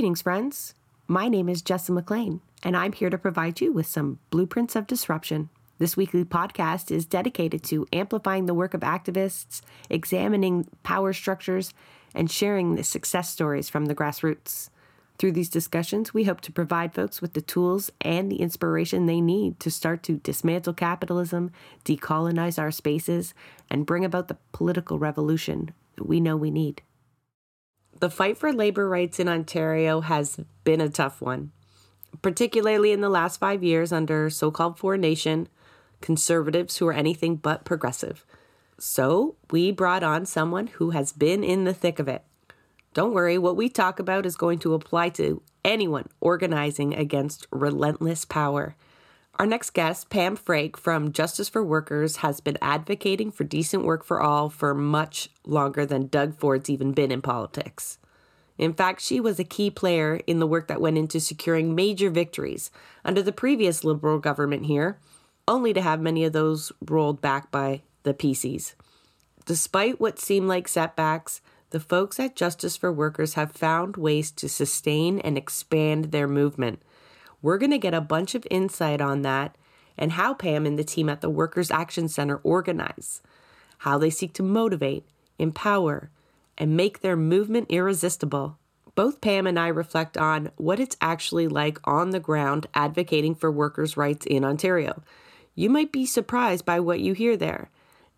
[0.00, 0.74] Greetings, friends.
[1.08, 4.86] My name is Jessa McLean, and I'm here to provide you with some blueprints of
[4.86, 5.50] disruption.
[5.76, 9.60] This weekly podcast is dedicated to amplifying the work of activists,
[9.90, 11.74] examining power structures,
[12.14, 14.70] and sharing the success stories from the grassroots.
[15.18, 19.20] Through these discussions, we hope to provide folks with the tools and the inspiration they
[19.20, 21.50] need to start to dismantle capitalism,
[21.84, 23.34] decolonize our spaces,
[23.68, 26.80] and bring about the political revolution that we know we need.
[28.00, 31.52] The fight for labor rights in Ontario has been a tough one,
[32.22, 35.48] particularly in the last five years under so called Ford Nation
[36.00, 38.24] conservatives who are anything but progressive.
[38.78, 42.24] So we brought on someone who has been in the thick of it.
[42.94, 48.24] Don't worry, what we talk about is going to apply to anyone organizing against relentless
[48.24, 48.76] power.
[49.40, 54.04] Our next guest, Pam Frache from Justice for Workers, has been advocating for decent work
[54.04, 57.96] for all for much longer than Doug Ford's even been in politics.
[58.58, 62.10] In fact, she was a key player in the work that went into securing major
[62.10, 62.70] victories
[63.02, 64.98] under the previous Liberal government here,
[65.48, 68.74] only to have many of those rolled back by the PCs.
[69.46, 74.50] Despite what seem like setbacks, the folks at Justice for Workers have found ways to
[74.50, 76.82] sustain and expand their movement.
[77.42, 79.56] We're going to get a bunch of insight on that
[79.96, 83.22] and how Pam and the team at the Workers Action Center organize,
[83.78, 85.04] how they seek to motivate,
[85.38, 86.10] empower,
[86.56, 88.58] and make their movement irresistible.
[88.94, 93.50] Both Pam and I reflect on what it's actually like on the ground advocating for
[93.50, 95.02] workers' rights in Ontario.
[95.54, 97.70] You might be surprised by what you hear there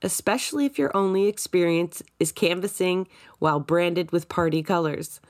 [0.02, 3.06] especially if your only experience is canvassing
[3.38, 5.20] while branded with party colors.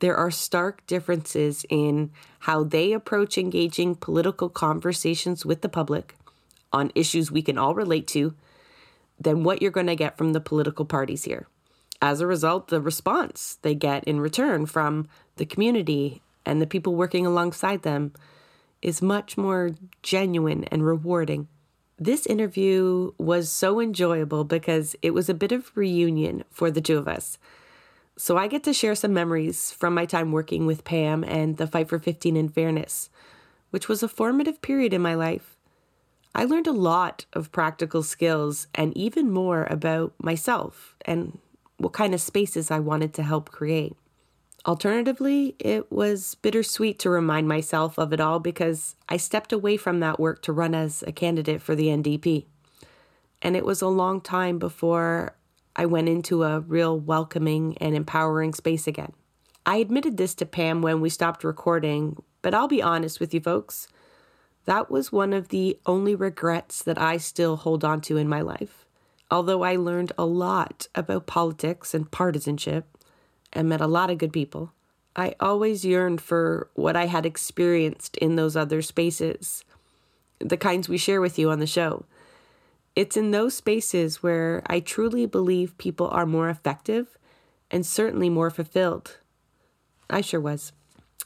[0.00, 2.10] There are stark differences in
[2.40, 6.14] how they approach engaging political conversations with the public
[6.72, 8.34] on issues we can all relate to
[9.18, 11.48] than what you're going to get from the political parties here.
[12.00, 16.94] As a result, the response they get in return from the community and the people
[16.94, 18.12] working alongside them
[18.80, 19.72] is much more
[20.02, 21.48] genuine and rewarding.
[21.98, 26.96] This interview was so enjoyable because it was a bit of reunion for the two
[26.96, 27.38] of us.
[28.18, 31.68] So I get to share some memories from my time working with Pam and the
[31.68, 33.10] Fight for 15 and Fairness,
[33.70, 35.56] which was a formative period in my life.
[36.34, 41.38] I learned a lot of practical skills and even more about myself and
[41.76, 43.96] what kind of spaces I wanted to help create.
[44.66, 50.00] Alternatively, it was bittersweet to remind myself of it all because I stepped away from
[50.00, 52.46] that work to run as a candidate for the NDP.
[53.40, 55.36] And it was a long time before
[55.78, 59.12] I went into a real welcoming and empowering space again.
[59.64, 63.40] I admitted this to Pam when we stopped recording, but I'll be honest with you
[63.40, 63.88] folks.
[64.66, 68.42] That was one of the only regrets that I still hold on to in my
[68.42, 68.84] life.
[69.30, 72.98] Although I learned a lot about politics and partisanship,
[73.52, 74.72] and met a lot of good people.
[75.16, 79.64] I always yearned for what I had experienced in those other spaces,
[80.38, 82.04] the kinds we share with you on the show.
[82.98, 87.16] It's in those spaces where I truly believe people are more effective
[87.70, 89.18] and certainly more fulfilled.
[90.10, 90.72] I sure was.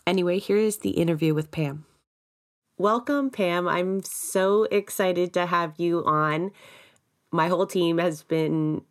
[0.07, 1.87] Anyway, here is the interview with Pam.
[2.77, 3.67] Welcome, Pam.
[3.67, 6.51] I'm so excited to have you on.
[7.31, 8.83] My whole team has been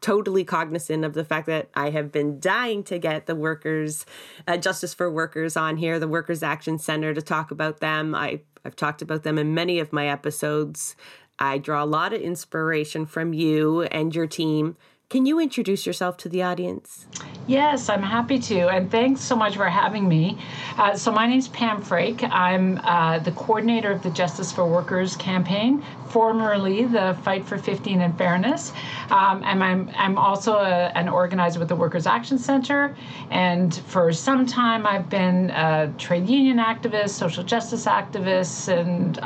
[0.00, 4.06] totally cognizant of the fact that I have been dying to get the workers,
[4.48, 8.14] uh, Justice for Workers on here, the Workers Action Center, to talk about them.
[8.14, 10.96] I, I've talked about them in many of my episodes.
[11.38, 14.76] I draw a lot of inspiration from you and your team.
[15.08, 17.06] Can you introduce yourself to the audience?
[17.46, 18.68] Yes, I'm happy to.
[18.68, 20.36] And thanks so much for having me.
[20.76, 22.28] Uh, so, my name is Pam Frache.
[22.28, 28.00] I'm uh, the coordinator of the Justice for Workers campaign, formerly the Fight for 15
[28.00, 28.72] and Fairness.
[29.10, 32.96] Um, and I'm, I'm also a, an organizer with the Workers Action Center.
[33.30, 39.18] And for some time, I've been a trade union activist, social justice activist, and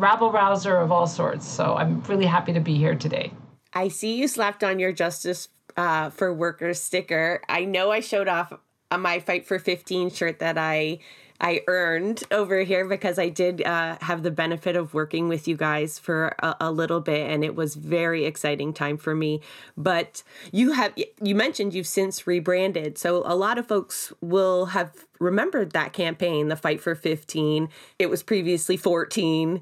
[0.00, 1.46] rabble rouser of all sorts.
[1.46, 3.32] So, I'm really happy to be here today.
[3.76, 7.42] I see you slapped on your Justice uh, for Workers sticker.
[7.46, 8.54] I know I showed off
[8.90, 11.00] my Fight for 15 shirt that I
[11.38, 15.54] I earned over here because I did uh, have the benefit of working with you
[15.54, 19.42] guys for a, a, little bit, and it was very exciting time for me.
[19.76, 24.92] But you have you mentioned you've since rebranded, so a lot of folks will have
[25.20, 27.68] remembered that campaign, the Fight for 15.
[27.98, 29.60] It was previously 14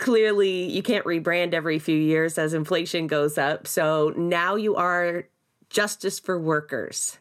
[0.00, 3.68] clearly you can't rebrand every few years as inflation goes up.
[3.68, 5.28] So now you are
[5.68, 7.18] Justice for Workers.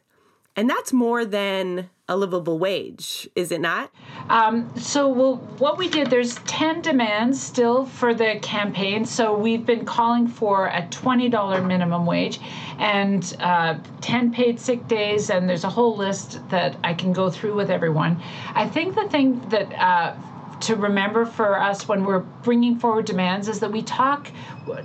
[0.55, 3.91] And that's more than a livable wage, is it not?
[4.29, 9.05] Um, so, well, what we did, there's 10 demands still for the campaign.
[9.05, 12.39] So, we've been calling for a $20 minimum wage
[12.79, 17.29] and uh, 10 paid sick days, and there's a whole list that I can go
[17.29, 18.21] through with everyone.
[18.53, 20.15] I think the thing that uh,
[20.61, 24.31] to remember for us when we're bringing forward demands is that we talk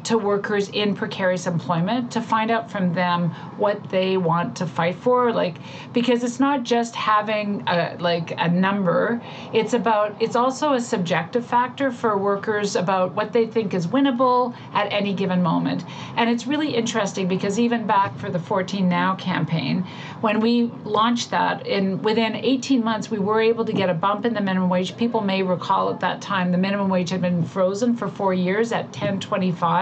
[0.04, 4.94] to workers in precarious employment to find out from them what they want to fight
[4.96, 5.56] for like
[5.92, 9.20] because it's not just having a, like a number.
[9.52, 14.54] It's about it's also a subjective factor for workers about what they think is winnable
[14.72, 15.84] at any given moment.
[16.16, 19.86] And it's really interesting because even back for the 14 now campaign
[20.20, 24.24] when we launched that in within 18 months we were able to get a bump
[24.24, 24.96] in the minimum wage.
[24.96, 28.72] People may recall at that time the minimum wage had been frozen for 4 years
[28.72, 29.73] at 1025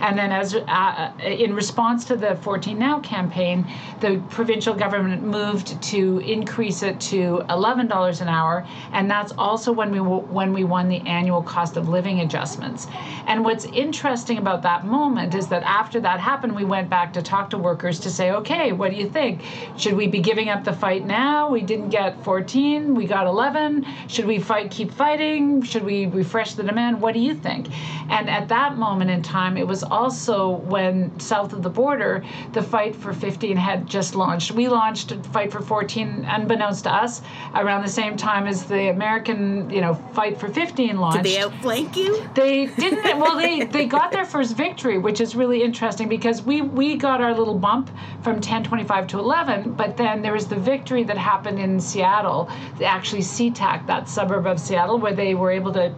[0.00, 3.66] and then, as uh, in response to the 14 Now campaign,
[4.00, 9.90] the provincial government moved to increase it to $11 an hour, and that's also when
[9.90, 12.86] we when we won the annual cost of living adjustments.
[13.26, 17.22] And what's interesting about that moment is that after that happened, we went back to
[17.22, 19.42] talk to workers to say, okay, what do you think?
[19.76, 21.50] Should we be giving up the fight now?
[21.50, 23.86] We didn't get 14, we got 11.
[24.08, 25.62] Should we fight, keep fighting?
[25.62, 27.00] Should we refresh the demand?
[27.00, 27.68] What do you think?
[28.10, 29.56] And at that moment in time.
[29.56, 34.52] It was also when south of the border, the Fight for 15 had just launched.
[34.52, 37.22] We launched Fight for 14, unbeknownst to us,
[37.54, 41.22] around the same time as the American, you know, Fight for 15 launched.
[41.22, 42.28] Did they outflank you?
[42.34, 43.18] They didn't.
[43.18, 47.20] well, they they got their first victory, which is really interesting because we we got
[47.20, 47.88] our little bump
[48.22, 52.50] from 1025 to 11, but then there was the victory that happened in Seattle,
[52.84, 55.94] actually SeaTac, that suburb of Seattle, where they were able to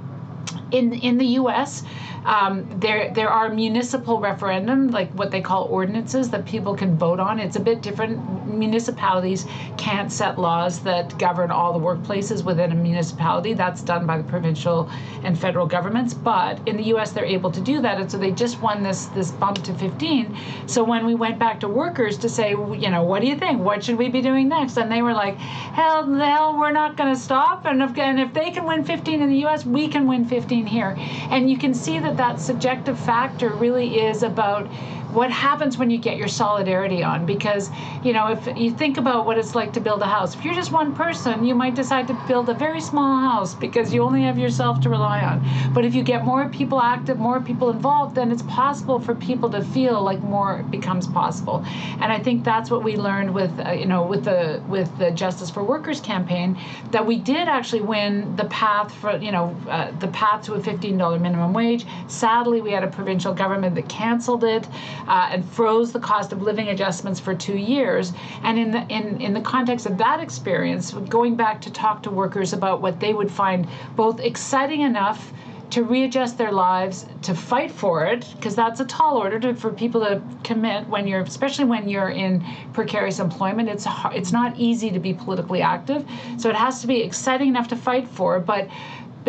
[0.73, 1.85] in in the U.S.
[2.25, 7.21] Um, there there are municipal referendum, like what they call ordinances, that people can vote
[7.21, 7.39] on.
[7.39, 8.47] It's a bit different.
[8.47, 9.47] Municipalities
[9.77, 13.55] can't set laws that govern all the workplaces within a municipality.
[13.55, 14.89] That's done by the provincial
[15.25, 16.15] and federal governments.
[16.15, 19.07] But in the U.S., they're able to do that, and so they just won this
[19.07, 20.37] this bump to 15.
[20.67, 23.61] So when we went back to workers to say, you know, what do you think?
[23.61, 24.77] What should we be doing next?
[24.77, 27.67] And they were like, hell, hell, we're not going to stop.
[27.67, 30.67] And if, and if they can win 15 in the U.S., we can win 15
[30.67, 30.95] here.
[31.31, 34.69] And you can see that that that subjective factor really is about
[35.13, 37.27] what happens when you get your solidarity on?
[37.27, 37.71] Because
[38.03, 40.55] you know if you think about what it's like to build a house if you're
[40.55, 44.23] just one person you might decide to build a very small house because you only
[44.23, 45.47] have yourself to rely on.
[45.75, 49.51] But if you get more people active more people involved then it's possible for people
[49.51, 51.65] to feel like more becomes possible.
[52.01, 55.11] And i think that's what we learned with uh, you know with the with the
[55.11, 56.59] justice for workers campaign
[56.91, 60.61] that we did actually win the path for you know uh, the path to a
[60.61, 61.87] $15 minimum wage.
[62.09, 64.67] Sadly we had a provincial government that canceled it
[65.07, 68.13] uh, and froze the cost of living adjustments for two years.
[68.43, 72.11] And in the in, in the context of that experience, going back to talk to
[72.11, 73.67] workers about what they would find
[73.97, 75.33] both exciting enough
[75.73, 79.73] to readjust their lives to fight for it because that's a tall order to, for
[79.73, 82.45] people to commit when you're especially when you're in
[82.75, 86.07] precarious employment it's it's not easy to be politically active
[86.37, 88.69] so it has to be exciting enough to fight for but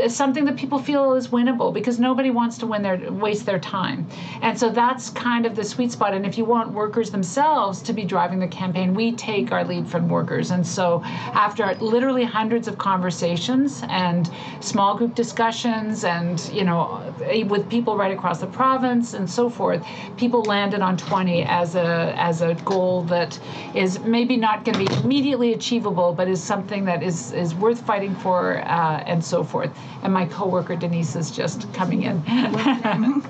[0.07, 4.07] something that people feel is winnable because nobody wants to win their waste their time.
[4.42, 6.13] And so that's kind of the sweet spot.
[6.13, 9.88] And if you want workers themselves to be driving the campaign we take our lead
[9.88, 10.51] from workers.
[10.51, 17.14] And so after literally hundreds of conversations and small group discussions and you know
[17.47, 19.85] with people right across the province and so forth
[20.18, 23.40] people landed on 20 as a as a goal that
[23.76, 27.81] is maybe not going to be immediately achievable but is something that is is worth
[27.85, 29.71] fighting for uh, and so forth
[30.04, 32.21] and my coworker Denise is just coming in.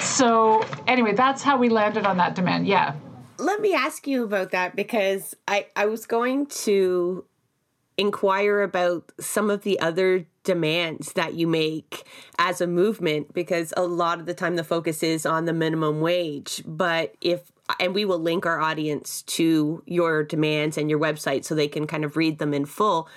[0.00, 2.66] so anyway, that's how we landed on that demand.
[2.66, 2.94] Yeah.
[3.38, 7.24] Let me ask you about that because I I was going to
[7.98, 12.04] inquire about some of the other demands that you make
[12.38, 16.00] as a movement because a lot of the time the focus is on the minimum
[16.00, 21.44] wage but if and we will link our audience to your demands and your website
[21.44, 23.08] so they can kind of read them in full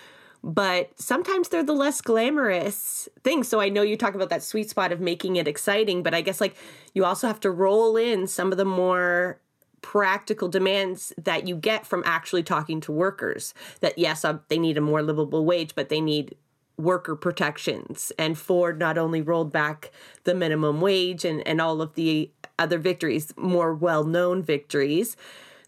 [0.46, 3.48] but sometimes they're the less glamorous things.
[3.48, 6.22] So I know you talk about that sweet spot of making it exciting, but I
[6.22, 6.56] guess like
[6.94, 9.42] you also have to roll in some of the more
[9.82, 13.56] practical demands that you get from actually talking to workers.
[13.80, 16.36] That yes, uh, they need a more livable wage, but they need
[16.78, 18.12] worker protections.
[18.20, 19.92] And Ford not only rolled back
[20.26, 25.18] the minimum wage and, and all of the other victories, more well known victories,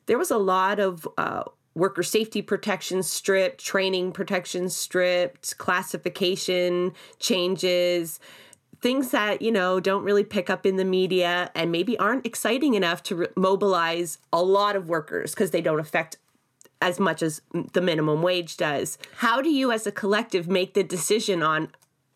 [0.05, 1.45] there was a lot of uh,
[1.77, 8.19] worker safety protections stripped, training protections stripped, classification changes,
[8.81, 12.73] things that, you know, don't really pick up in the media and maybe aren't exciting
[12.73, 16.17] enough to re- mobilize a lot of workers because they don't affect
[16.81, 17.41] as much as
[17.73, 18.97] the minimum wage does.
[19.17, 21.69] How do you, as a collective, make the decision on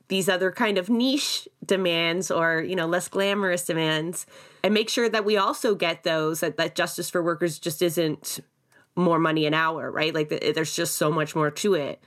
[0.07, 4.25] these other kind of niche demands or you know less glamorous demands
[4.61, 8.41] and make sure that we also get those that, that justice for workers just isn't
[8.95, 10.13] more money an hour right?
[10.13, 12.01] Like there's just so much more to it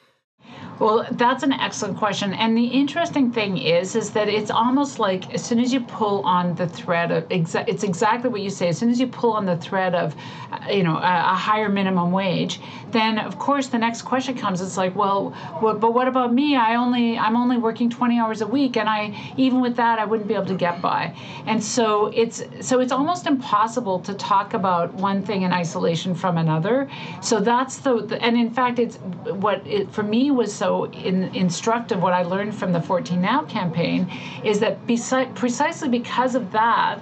[0.80, 2.34] well, that's an excellent question.
[2.34, 6.22] And the interesting thing is, is that it's almost like as soon as you pull
[6.22, 8.68] on the thread of, exa- it's exactly what you say.
[8.68, 10.16] As soon as you pull on the thread of,
[10.50, 12.60] uh, you know, a, a, higher minimum wage,
[12.90, 14.60] then of course the next question comes.
[14.60, 16.56] It's like, well, what, but what about me?
[16.56, 20.04] I only, I'm only working 20 hours a week, and I, even with that, I
[20.04, 21.16] wouldn't be able to get by.
[21.46, 26.36] And so it's, so it's almost impossible to talk about one thing in isolation from
[26.36, 26.90] another.
[27.22, 31.24] So that's the, the and in fact, it's what it for me was so in,
[31.34, 34.10] instructive, what I learned from the 14 Now campaign,
[34.44, 34.86] is that
[35.34, 36.98] precisely because of that,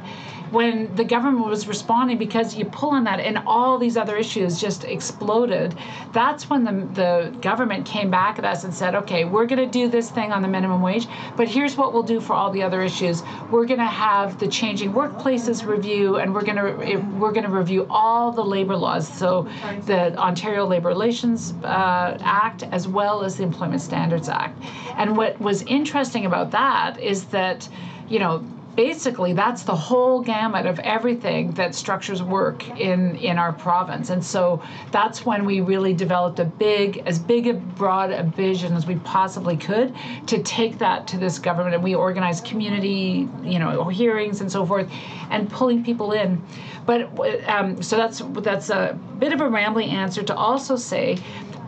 [0.52, 4.60] when the government was responding because you pull on that and all these other issues
[4.60, 5.74] just exploded
[6.12, 9.66] that's when the, the government came back at us and said okay we're going to
[9.66, 11.06] do this thing on the minimum wage
[11.36, 13.22] but here's what we'll do for all the other issues.
[13.50, 17.50] We're going to have the changing workplaces review and we're going to we're going to
[17.50, 19.48] review all the labor laws so
[19.86, 24.62] the ontario labor relations uh, act as well as the employment standards act.
[24.96, 27.68] And what was interesting about that is that
[28.08, 28.44] you know
[28.74, 34.10] basically that's the whole gamut of everything that structures work in in our province.
[34.10, 38.74] And so that's when we really developed a big as big a broad a vision
[38.74, 39.94] as we possibly could
[40.26, 41.74] to take that to this government.
[41.74, 44.90] And we organized community you know hearings and so forth
[45.30, 46.42] and pulling people in.
[46.86, 47.10] But
[47.48, 51.18] um, so that's that's a bit of a rambling answer to also say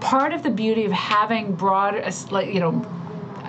[0.01, 1.95] part of the beauty of having broad
[2.31, 2.85] like you know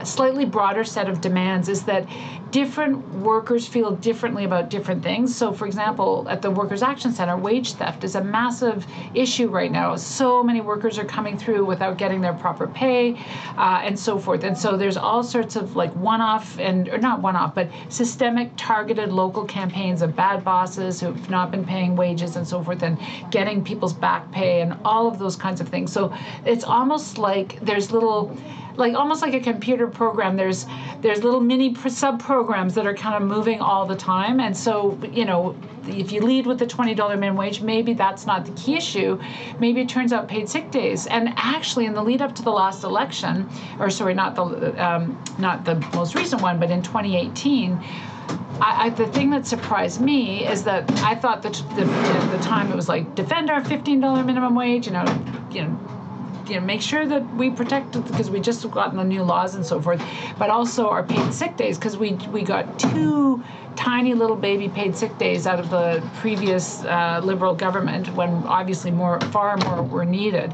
[0.08, 2.08] slightly broader set of demands is that
[2.52, 5.36] different workers feel differently about different things.
[5.36, 9.72] So, for example, at the Workers Action Center, wage theft is a massive issue right
[9.72, 9.98] now.
[9.98, 13.16] So many workers are coming through without getting their proper pay
[13.58, 14.46] uh, and so forth.
[14.46, 17.68] And so there's all sorts of like one off and, or not one off, but
[17.90, 22.84] systemic targeted local campaigns of bad bosses who've not been paying wages and so forth
[22.84, 22.98] and
[23.32, 25.92] getting people's back pay and all of those kinds of things.
[25.92, 28.38] So it's almost like there's little
[28.78, 30.36] like almost like a computer program.
[30.36, 30.66] There's
[31.02, 34.40] there's little mini sub programs that are kind of moving all the time.
[34.40, 35.56] And so you know
[35.88, 39.20] if you lead with the $20 minimum wage maybe that's not the key issue.
[39.60, 41.08] Maybe it turns out paid sick days.
[41.08, 43.48] And actually in the lead up to the last election
[43.80, 44.44] or sorry not the
[44.84, 47.80] um, not the most recent one but in 2018
[48.62, 52.44] I, I, the thing that surprised me is that I thought that the, the, the
[52.44, 55.06] time it was like defend our $15 minimum wage, you know,
[55.52, 55.95] you know,
[56.50, 59.56] you know make sure that we protect it because we just gotten the new laws
[59.56, 60.04] and so forth,
[60.38, 63.44] but also our paid sick days because we we got two
[63.76, 68.92] tiny little baby paid sick days out of the previous uh, liberal government when obviously
[68.92, 70.54] more far more were needed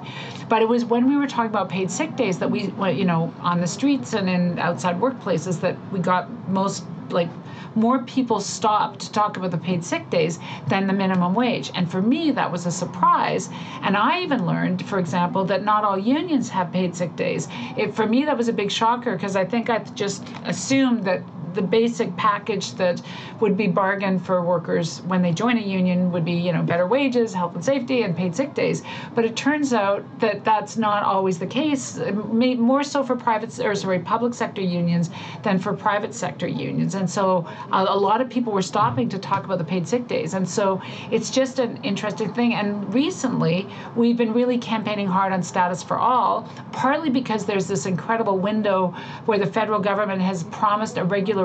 [0.50, 3.34] but it was when we were talking about paid sick days that we you know
[3.40, 7.30] on the streets and in outside workplaces that we got most like
[7.76, 11.72] more people stopped to talk about the paid sick days than the minimum wage.
[11.74, 13.50] And for me, that was a surprise.
[13.82, 17.48] And I even learned, for example, that not all unions have paid sick days.
[17.78, 21.22] It, for me, that was a big shocker because I think I just assumed that
[21.54, 23.02] the basic package that
[23.40, 26.88] would be bargained for workers when they join a union would be you know better
[26.88, 28.84] wages health and safety and paid sick days.
[29.16, 33.76] But it turns out that that's not always the case more so for private or
[33.76, 35.10] sorry public sector unions
[35.44, 36.96] than for private sector unions.
[36.96, 40.08] And so a, a lot of people were stopping to talk about the paid sick
[40.08, 40.34] days.
[40.34, 40.82] And so
[41.12, 42.54] it's just an interesting thing.
[42.54, 47.86] And recently we've been really campaigning hard on status for all partly because there's this
[47.86, 48.94] incredible window
[49.26, 51.41] where the federal government has promised a regular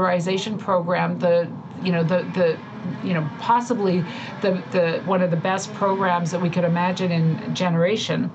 [0.59, 1.51] program, the
[1.83, 2.59] you know the the
[3.07, 4.05] you know possibly
[4.43, 8.31] the the one of the best programs that we could imagine in generation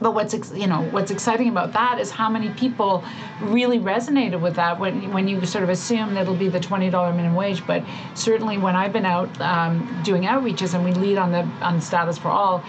[0.00, 3.04] but what's you know what's exciting about that is how many people
[3.42, 6.90] really resonated with that when when you sort of assume that it'll be the twenty
[6.90, 7.66] dollar minimum wage.
[7.66, 11.80] But certainly when I've been out um, doing outreaches and we lead on the on
[11.80, 12.64] status for all,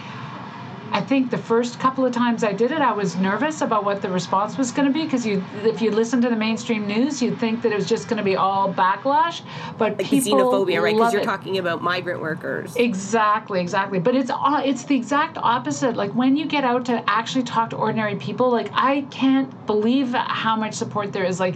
[0.91, 4.01] I think the first couple of times I did it, I was nervous about what
[4.01, 7.21] the response was going to be because you, if you listen to the mainstream news,
[7.21, 9.41] you'd think that it was just going to be all backlash.
[9.77, 10.93] But like people xenophobia, right?
[10.93, 12.75] Because you're talking about migrant workers.
[12.75, 13.99] Exactly, exactly.
[13.99, 15.95] But it's it's the exact opposite.
[15.95, 20.13] Like when you get out to actually talk to ordinary people, like I can't believe
[20.13, 21.39] how much support there is.
[21.39, 21.55] Like,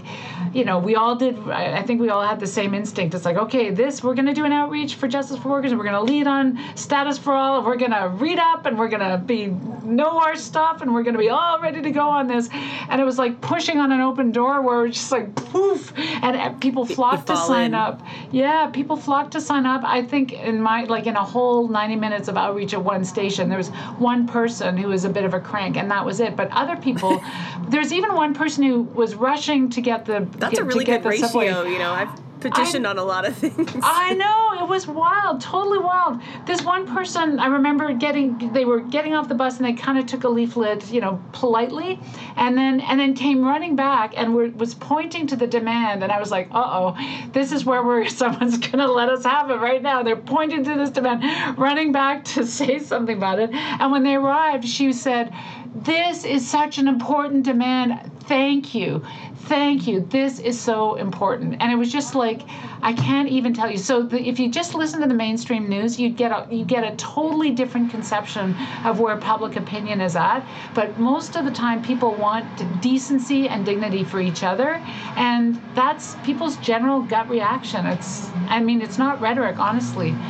[0.53, 1.37] you know, we all did.
[1.49, 3.13] I think we all had the same instinct.
[3.13, 5.79] It's like, okay, this we're going to do an outreach for justice for workers, and
[5.79, 8.77] we're going to lead on status for all, and we're going to read up, and
[8.79, 9.47] we're going to be
[9.83, 12.49] know our stuff and we're going to be all ready to go on this.
[12.89, 16.35] And it was like pushing on an open door where we're just like poof, and
[16.35, 17.73] uh, people flocked to sign in.
[17.75, 18.01] up.
[18.31, 19.83] Yeah, people flocked to sign up.
[19.83, 23.49] I think in my like in a whole 90 minutes of outreach at one station,
[23.49, 26.35] there was one person who was a bit of a crank, and that was it.
[26.35, 27.23] But other people,
[27.69, 30.27] there's even one person who was rushing to get the.
[30.37, 31.27] That's get, a really good ratio.
[31.27, 31.47] Subway.
[31.47, 33.71] You know, I've petitioned I, on a lot of things.
[33.83, 36.21] I know it was wild, totally wild.
[36.45, 39.97] This one person, I remember getting, they were getting off the bus and they kind
[39.97, 41.99] of took a leaflet, you know, politely,
[42.35, 46.11] and then and then came running back and were, was pointing to the demand, and
[46.11, 49.55] I was like, uh oh, this is where we're someone's gonna let us have it
[49.55, 50.03] right now.
[50.03, 54.15] They're pointing to this demand, running back to say something about it, and when they
[54.15, 55.33] arrived, she said.
[55.77, 58.09] This is such an important demand.
[58.21, 59.03] Thank you
[59.45, 60.01] thank you.
[60.01, 61.57] This is so important.
[61.59, 62.41] And it was just like
[62.81, 63.77] i can't even tell you.
[63.77, 66.83] So the, if you just listen to the mainstream news you get a you get
[66.83, 70.45] a totally different conception of where public opinion is at.
[70.73, 72.45] But most of the time people want
[72.81, 74.81] decency and dignity for each other.
[75.15, 77.85] And that's people's general gut reaction.
[77.85, 80.15] It's i mean it's not rhetoric honestly.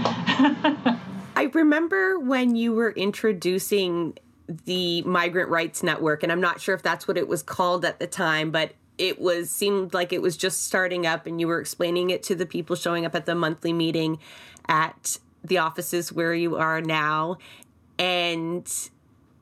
[1.37, 4.17] I remember when you were introducing
[4.65, 7.99] the Migrant Rights Network, and I'm not sure if that's what it was called at
[7.99, 11.59] the time, but it was seemed like it was just starting up and you were
[11.59, 14.19] explaining it to the people showing up at the monthly meeting
[14.67, 17.37] at the offices where you are now.
[17.99, 18.71] And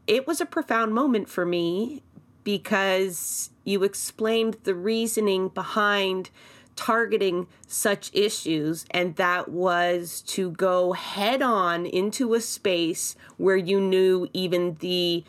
[0.08, 2.04] it was a profound moment for me
[2.44, 6.30] because you explained the reasoning behind
[6.76, 13.80] targeting such issues, and that was to go head on into a space where you
[13.80, 15.24] knew even the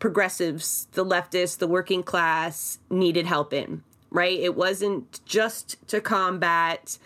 [0.00, 4.38] progressives, the leftists, the working class needed help in, right?
[4.40, 6.98] It wasn't just to combat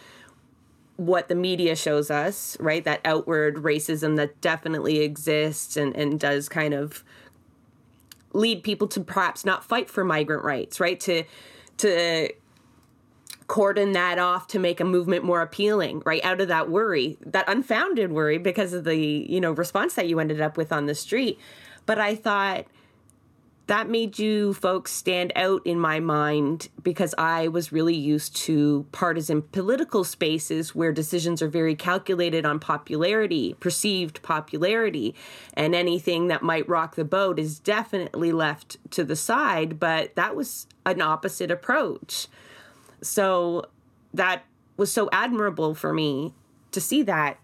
[0.96, 2.84] what the media shows us, right?
[2.84, 7.04] That outward racism that definitely exists and, and does kind of
[8.32, 10.98] lead people to perhaps not fight for migrant rights, right?
[11.00, 11.24] To
[11.78, 12.28] to
[13.48, 16.24] cordon that off to make a movement more appealing, right?
[16.24, 20.18] Out of that worry, that unfounded worry because of the, you know, response that you
[20.20, 21.38] ended up with on the street.
[21.84, 22.66] But I thought
[23.66, 28.86] that made you folks stand out in my mind because I was really used to
[28.92, 35.14] partisan political spaces where decisions are very calculated on popularity, perceived popularity,
[35.54, 39.80] and anything that might rock the boat is definitely left to the side.
[39.80, 42.26] But that was an opposite approach.
[43.00, 43.64] So
[44.12, 44.44] that
[44.76, 46.34] was so admirable for me
[46.72, 47.38] to see that.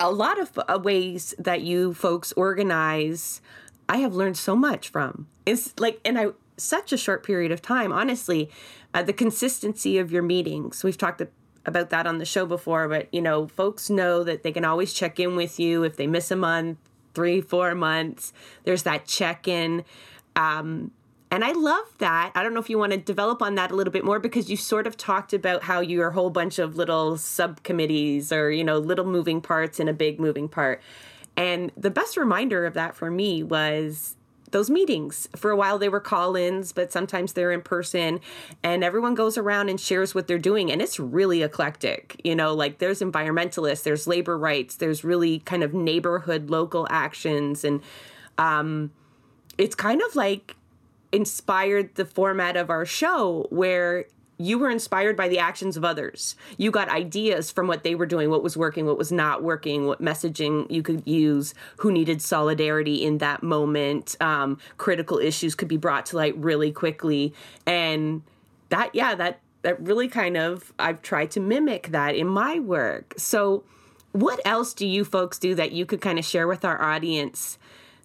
[0.00, 3.40] A lot of ways that you folks organize
[3.88, 5.26] I have learned so much from.
[5.46, 8.50] It's like, and I, such a short period of time, honestly,
[8.92, 10.84] uh, the consistency of your meetings.
[10.84, 11.22] We've talked
[11.66, 14.92] about that on the show before, but you know, folks know that they can always
[14.92, 16.78] check in with you if they miss a month,
[17.14, 18.32] three, four months.
[18.64, 19.84] There's that check in.
[20.36, 20.90] Um,
[21.30, 22.30] and I love that.
[22.36, 24.48] I don't know if you want to develop on that a little bit more because
[24.48, 28.62] you sort of talked about how you're a whole bunch of little subcommittees or, you
[28.62, 30.80] know, little moving parts in a big moving part.
[31.36, 34.16] And the best reminder of that for me was
[34.54, 35.28] those meetings.
[35.34, 38.20] For a while, they were call ins, but sometimes they're in person,
[38.62, 40.70] and everyone goes around and shares what they're doing.
[40.70, 42.20] And it's really eclectic.
[42.22, 47.64] You know, like there's environmentalists, there's labor rights, there's really kind of neighborhood local actions.
[47.64, 47.82] And
[48.38, 48.92] um,
[49.58, 50.54] it's kind of like
[51.10, 54.06] inspired the format of our show where
[54.38, 56.36] you were inspired by the actions of others.
[56.56, 59.86] You got ideas from what they were doing, what was working, what was not working,
[59.86, 64.16] what messaging you could use, who needed solidarity in that moment.
[64.20, 67.32] Um, critical issues could be brought to light really quickly.
[67.66, 68.22] And
[68.70, 73.14] that, yeah, that, that really kind of, I've tried to mimic that in my work.
[73.16, 73.64] So,
[74.12, 77.58] what else do you folks do that you could kind of share with our audience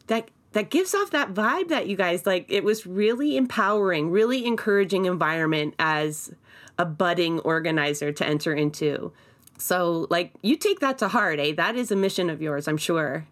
[0.07, 4.45] that that gives off that vibe that you guys like it was really empowering really
[4.45, 6.33] encouraging environment as
[6.77, 9.11] a budding organizer to enter into.
[9.57, 11.53] So like you take that to heart eh?
[11.53, 13.27] That is a mission of yours i'm sure.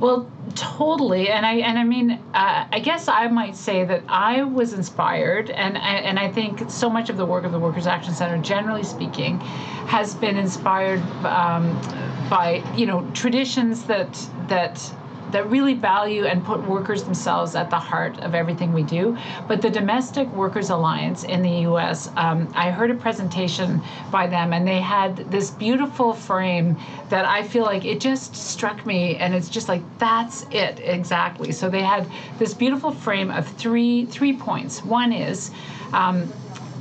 [0.00, 4.42] Well, totally, and I and I mean, uh, I guess I might say that I
[4.42, 8.14] was inspired, and and I think so much of the work of the Workers Action
[8.14, 9.40] Center, generally speaking,
[9.86, 11.80] has been inspired um,
[12.28, 14.12] by you know traditions that
[14.48, 14.92] that
[15.32, 19.16] that really value and put workers themselves at the heart of everything we do.
[19.48, 24.52] But the Domestic Workers Alliance in the US, um, I heard a presentation by them
[24.52, 26.76] and they had this beautiful frame
[27.08, 31.52] that I feel like it just struck me and it's just like that's it exactly.
[31.52, 32.06] So they had
[32.38, 34.84] this beautiful frame of three three points.
[34.84, 35.50] One is
[35.92, 36.32] um,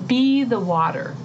[0.08, 1.16] be the water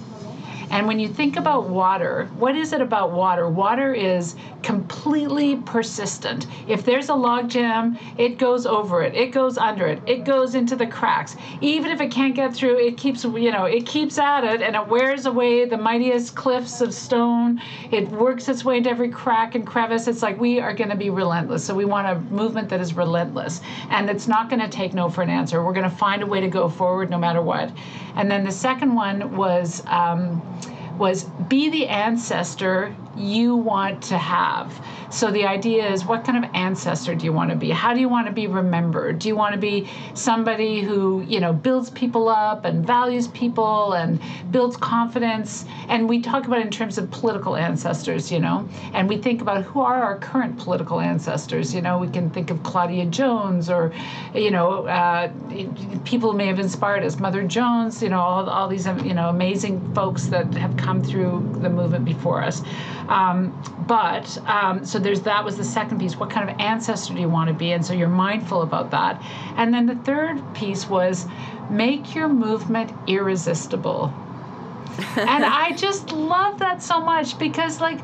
[0.69, 3.47] And when you think about water, what is it about water?
[3.49, 6.47] Water is completely persistent.
[6.67, 10.55] If there's a log jam, it goes over it, it goes under it, it goes
[10.55, 11.37] into the cracks.
[11.61, 14.75] Even if it can't get through, it keeps, you know, it keeps at it and
[14.75, 17.61] it wears away the mightiest cliffs of stone.
[17.91, 20.07] It works its way into every crack and crevice.
[20.07, 21.63] It's like we are going to be relentless.
[21.63, 23.61] So we want a movement that is relentless.
[23.89, 25.63] And it's not going to take no for an answer.
[25.63, 27.71] We're going to find a way to go forward no matter what.
[28.15, 30.41] And then the second one was um,
[30.97, 34.79] was be the ancestor you want to have.
[35.09, 37.69] So the idea is what kind of ancestor do you want to be?
[37.71, 39.19] How do you want to be remembered?
[39.19, 43.93] Do you want to be somebody who, you know, builds people up and values people
[43.93, 45.65] and builds confidence?
[45.87, 49.63] And we talk about in terms of political ancestors, you know, and we think about
[49.63, 51.73] who are our current political ancestors.
[51.73, 53.93] You know, we can think of Claudia Jones or,
[54.35, 55.31] you know, uh,
[56.03, 59.93] people may have inspired us, Mother Jones, you know, all, all these, you know, amazing
[59.93, 62.61] folks that have come through the movement before us.
[63.07, 63.53] Um,
[63.87, 66.15] but um, so there's that was the second piece.
[66.17, 67.71] What kind of ancestor do you want to be?
[67.71, 69.21] And so you're mindful about that.
[69.57, 71.25] And then the third piece was
[71.69, 74.13] make your movement irresistible.
[75.17, 77.99] and I just love that so much because like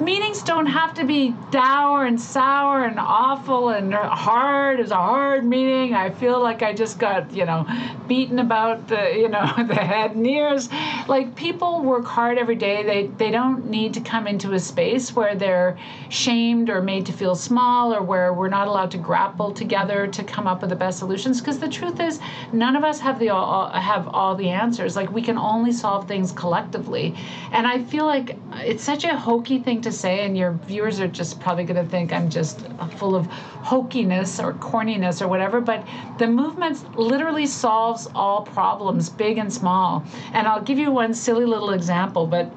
[0.00, 4.78] meetings don't have to be dour and sour and awful and hard.
[4.80, 5.94] It was a hard meeting.
[5.94, 7.66] I feel like I just got, you know,
[8.08, 10.68] beaten about the, you know, the head and ears.
[11.06, 12.82] Like people work hard every day.
[12.82, 15.78] They they don't need to come into a space where they're
[16.08, 20.24] shamed or made to feel small or where we're not allowed to grapple together to
[20.24, 21.40] come up with the best solutions.
[21.40, 22.20] Because the truth is,
[22.52, 24.96] none of us have the all, have all the answers.
[24.96, 27.14] Like we can only solve things collectively.
[27.52, 31.08] And I feel like it's such a hokey thing to say, and your viewers are
[31.08, 32.66] just probably going to think I'm just
[32.96, 35.60] full of hokiness or corniness or whatever.
[35.60, 35.86] But
[36.18, 40.04] the movement literally solves all problems, big and small.
[40.32, 42.50] And I'll give you one silly little example, but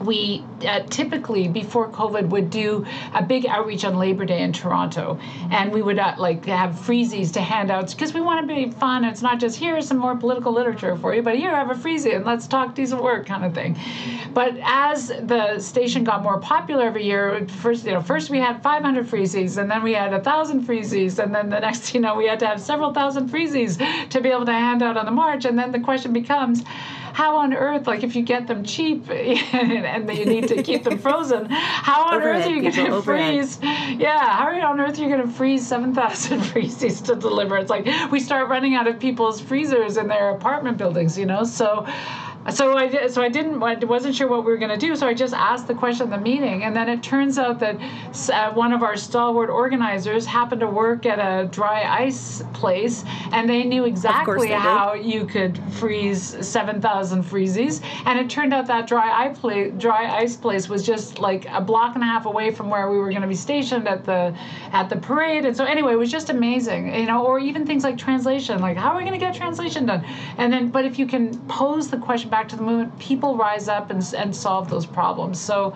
[0.00, 5.18] we uh, typically before COVID would do a big outreach on Labor Day in Toronto,
[5.50, 8.70] and we would uh, like have freezies to hand out because we want to be
[8.70, 9.04] fun.
[9.04, 12.16] It's not just here's some more political literature for you, but here have a freezie
[12.16, 13.78] and let's talk decent work kind of thing.
[14.32, 18.62] But as the station got more popular every year, first you know first we had
[18.62, 22.14] 500 freezies, and then we had a thousand freezies, and then the next you know
[22.14, 25.12] we had to have several thousand freezies to be able to hand out on the
[25.12, 26.64] march, and then the question becomes
[27.20, 30.96] how on earth, like if you get them cheap and you need to keep them
[30.96, 33.58] frozen, how on overhead, earth are you going to freeze?
[33.60, 37.58] Yeah, how on earth are you going to freeze 7,000 freezes to deliver?
[37.58, 41.44] It's like we start running out of people's freezers in their apartment buildings, you know?
[41.44, 41.86] So
[42.48, 44.96] so I did, so I didn't I wasn't sure what we were going to do.
[44.96, 47.76] So I just asked the question at the meeting, and then it turns out that
[48.32, 53.48] uh, one of our stalwart organizers happened to work at a dry ice place, and
[53.48, 55.04] they knew exactly they how did.
[55.04, 57.82] you could freeze seven thousand freezies.
[58.06, 61.60] And it turned out that dry ice place, dry ice place was just like a
[61.60, 64.34] block and a half away from where we were going to be stationed at the
[64.72, 65.44] at the parade.
[65.44, 67.26] And so anyway, it was just amazing, you know.
[67.26, 70.04] Or even things like translation, like how are we going to get translation done?
[70.38, 73.68] And then, but if you can pose the question back to the movement, people rise
[73.68, 75.40] up and, and solve those problems.
[75.40, 75.74] So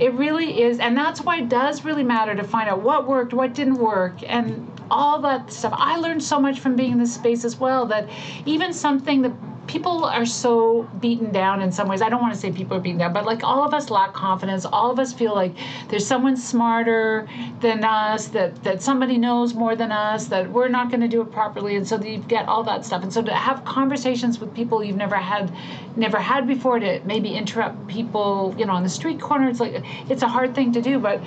[0.00, 3.32] it really is, and that's why it does really matter to find out what worked,
[3.32, 5.74] what didn't work, and all that stuff.
[5.76, 8.08] I learned so much from being in this space as well that
[8.46, 9.32] even something that
[9.68, 12.02] people are so beaten down in some ways.
[12.02, 14.14] I don't want to say people are beaten down, but like all of us lack
[14.14, 14.64] confidence.
[14.64, 15.52] All of us feel like
[15.88, 17.28] there's someone smarter
[17.60, 21.20] than us, that that somebody knows more than us, that we're not going to do
[21.20, 23.02] it properly, and so you get all that stuff.
[23.02, 25.54] And so to have conversations with people you've never had,
[25.96, 29.84] never had before, to maybe interrupt people, you know, on the street corner, it's like
[30.08, 31.20] it's a hard thing to do, but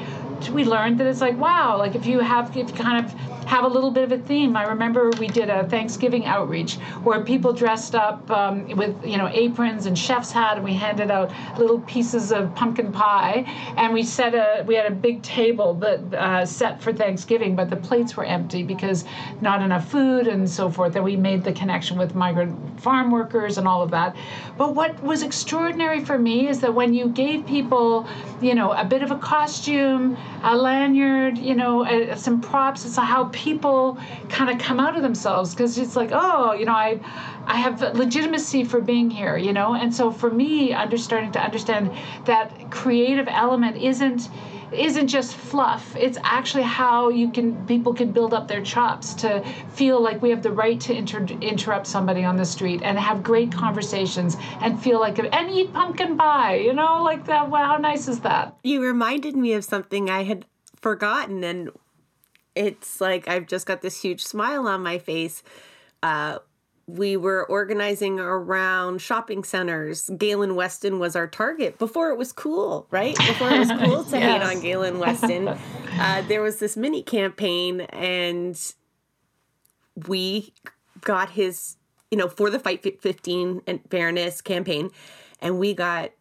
[0.52, 3.14] we learned that it's like wow, like if you have if you kind of
[3.52, 4.56] have a little bit of a theme.
[4.56, 9.30] I remember we did a Thanksgiving outreach where people dressed up um, with you know
[9.32, 13.46] aprons and chef's hat, and we handed out little pieces of pumpkin pie,
[13.78, 17.70] and we set a we had a big table that uh, set for Thanksgiving, but
[17.70, 19.06] the plates were empty because
[19.42, 20.96] not enough food and so forth.
[20.96, 24.16] And we made the connection with migrant farm workers and all of that.
[24.58, 28.08] But what was extraordinary for me is that when you gave people,
[28.42, 32.96] you know, a bit of a costume, a lanyard, you know, a, some props, it's
[32.96, 33.98] how people
[34.30, 37.00] kind of come out of themselves because it's like, oh, you know, I
[37.46, 39.76] I have legitimacy for being here, you know?
[39.76, 41.92] And so for me, understanding to understand
[42.26, 44.30] that creative element isn't
[44.72, 45.96] isn't just fluff.
[45.98, 50.30] It's actually how you can people can build up their chops to feel like we
[50.30, 54.82] have the right to inter- interrupt somebody on the street and have great conversations and
[54.82, 56.56] feel like and eat pumpkin pie.
[56.56, 57.50] You know, like that.
[57.50, 58.56] Wow, how nice is that?
[58.64, 61.72] You reminded me of something I had forgotten, and
[62.56, 65.44] it's like I've just got this huge smile on my face.
[66.02, 66.40] Uh,
[66.88, 70.10] we were organizing around shopping centers.
[70.18, 73.16] Galen Weston was our target before it was cool, right?
[73.16, 74.44] Before it was cool to yes.
[74.44, 75.48] hate on Galen Weston.
[76.00, 78.74] uh, there was this mini campaign, and
[80.08, 80.54] we
[81.02, 81.78] got his,
[82.10, 84.90] you know, for the Fight 15 and Fairness campaign,
[85.40, 86.12] and we got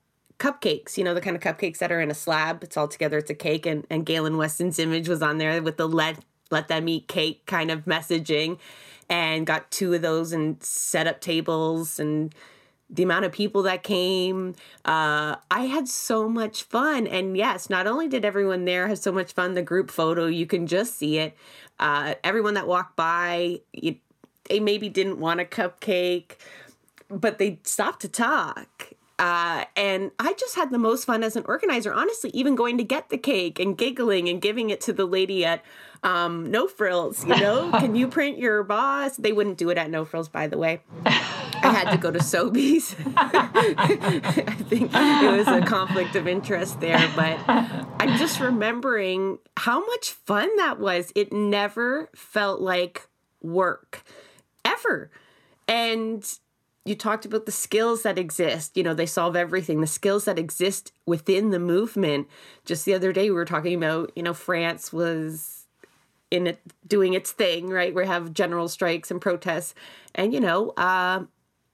[0.40, 2.64] cupcakes, you know, the kind of cupcakes that are in a slab.
[2.64, 3.66] It's all together, it's a cake.
[3.66, 7.46] And, and Galen Weston's image was on there with the let, let them eat cake
[7.46, 8.58] kind of messaging.
[9.08, 12.32] And got two of those and set up tables and
[12.88, 14.54] the amount of people that came.
[14.84, 17.06] Uh, I had so much fun.
[17.06, 20.46] And yes, not only did everyone there have so much fun, the group photo, you
[20.46, 21.36] can just see it.
[21.78, 23.96] Uh, everyone that walked by, you,
[24.48, 26.32] they maybe didn't want a cupcake,
[27.08, 31.44] but they stopped to talk uh, and I just had the most fun as an
[31.46, 35.04] organizer, honestly, even going to get the cake and giggling and giving it to the
[35.04, 35.62] lady at
[36.02, 37.26] um, No Frills.
[37.26, 39.18] You know, can you print your boss?
[39.18, 40.80] They wouldn't do it at No Frills, by the way.
[41.04, 42.94] I had to go to Sobeys.
[43.14, 50.12] I think it was a conflict of interest there, but I'm just remembering how much
[50.12, 51.12] fun that was.
[51.14, 53.06] It never felt like
[53.42, 54.02] work,
[54.64, 55.10] ever.
[55.68, 56.24] And
[56.84, 58.76] you talked about the skills that exist.
[58.76, 59.80] You know, they solve everything.
[59.80, 62.28] The skills that exist within the movement.
[62.64, 65.66] Just the other day, we were talking about, you know, France was
[66.30, 67.94] in it doing its thing, right?
[67.94, 69.74] We have general strikes and protests.
[70.14, 71.24] And, you know, uh,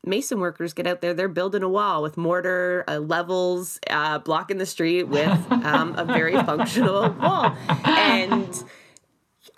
[0.05, 4.59] mason workers get out there, they're building a wall with mortar, uh, levels, uh, blocking
[4.59, 7.57] the street with um, a very functional wall.
[7.85, 8.65] And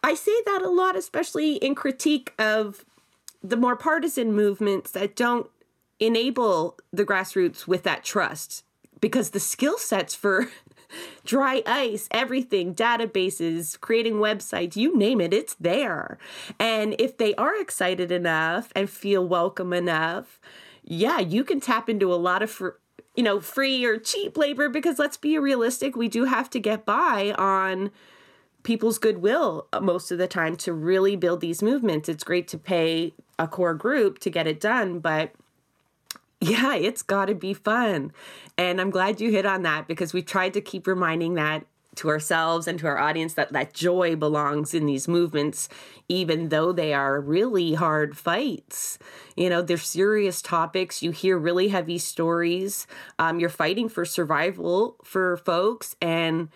[0.03, 2.85] I say that a lot, especially in critique of
[3.43, 5.49] the more partisan movements that don't
[6.01, 8.65] enable the grassroots with that trust
[9.01, 10.49] because the skill sets for
[11.25, 16.19] dry ice, everything, databases, creating websites, you name it, it's there.
[16.59, 20.41] And if they are excited enough and feel welcome enough,
[20.83, 22.71] yeah, you can tap into a lot of fr-
[23.15, 26.85] you know, free or cheap labor because let's be realistic, we do have to get
[26.85, 27.91] by on
[28.63, 32.09] people's goodwill uh, most of the time to really build these movements.
[32.09, 35.33] It's great to pay a core group to get it done, but
[36.41, 38.13] yeah, it's got to be fun.
[38.57, 42.09] And I'm glad you hit on that because we tried to keep reminding that to
[42.09, 45.69] ourselves and to our audience that that joy belongs in these movements
[46.09, 49.01] even though they are really hard fights.
[49.37, 51.03] You know they're serious topics.
[51.03, 52.87] You hear really heavy stories.
[53.19, 56.51] Um, you're fighting for survival for folks and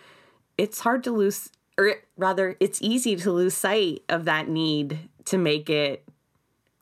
[0.56, 5.38] it's hard to lose or rather it's easy to lose sight of that need to
[5.38, 6.04] make it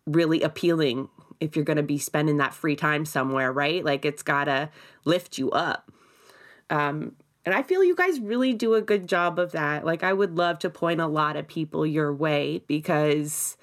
[0.06, 1.08] really appealing
[1.40, 3.84] if you're going to be spending that free time somewhere, right?
[3.84, 4.70] Like it's got to
[5.04, 5.90] lift you up.
[6.68, 9.84] Um, and I feel you guys really do a good job of that.
[9.84, 13.56] Like I would love to point a lot of people your way because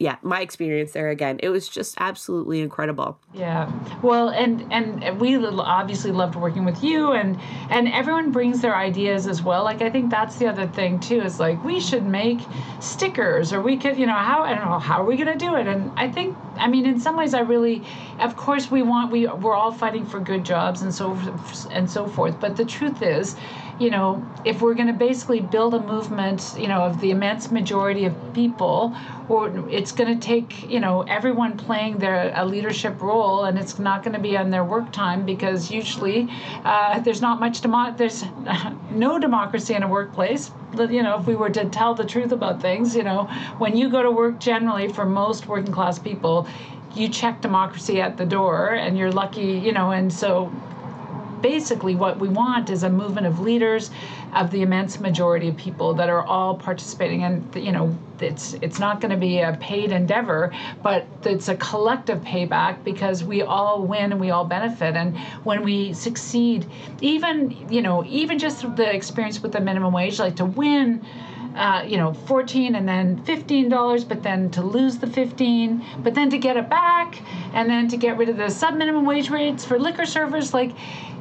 [0.00, 3.18] yeah, my experience there again, it was just absolutely incredible.
[3.34, 3.68] Yeah.
[4.00, 7.36] Well, and and we obviously loved working with you and
[7.68, 9.64] and everyone brings their ideas as well.
[9.64, 12.38] Like I think that's the other thing too is like we should make
[12.78, 15.44] stickers or we could, you know, how I don't know, how are we going to
[15.46, 15.66] do it?
[15.66, 17.82] And I think I mean in some ways I really
[18.20, 21.14] of course we want we we're all fighting for good jobs and so
[21.72, 23.34] and so forth, but the truth is
[23.78, 27.50] you know, if we're going to basically build a movement, you know, of the immense
[27.50, 28.96] majority of people,
[29.28, 33.78] or it's going to take, you know, everyone playing their a leadership role, and it's
[33.78, 36.28] not going to be on their work time because usually
[36.64, 38.24] uh, there's not much demo- there's
[38.90, 40.50] no democracy in a workplace.
[40.76, 43.24] You know, if we were to tell the truth about things, you know,
[43.58, 46.48] when you go to work, generally for most working class people,
[46.94, 50.52] you check democracy at the door, and you're lucky, you know, and so
[51.40, 53.90] basically what we want is a movement of leaders
[54.34, 58.78] of the immense majority of people that are all participating and you know it's it's
[58.78, 63.82] not going to be a paid endeavor but it's a collective payback because we all
[63.82, 64.96] win and we all benefit.
[64.96, 66.66] And when we succeed
[67.00, 71.04] even you know even just the experience with the minimum wage like to win
[71.58, 76.30] uh, you know, 14 and then $15, but then to lose the 15, but then
[76.30, 77.20] to get it back,
[77.52, 80.70] and then to get rid of the sub minimum wage rates for liquor servers, like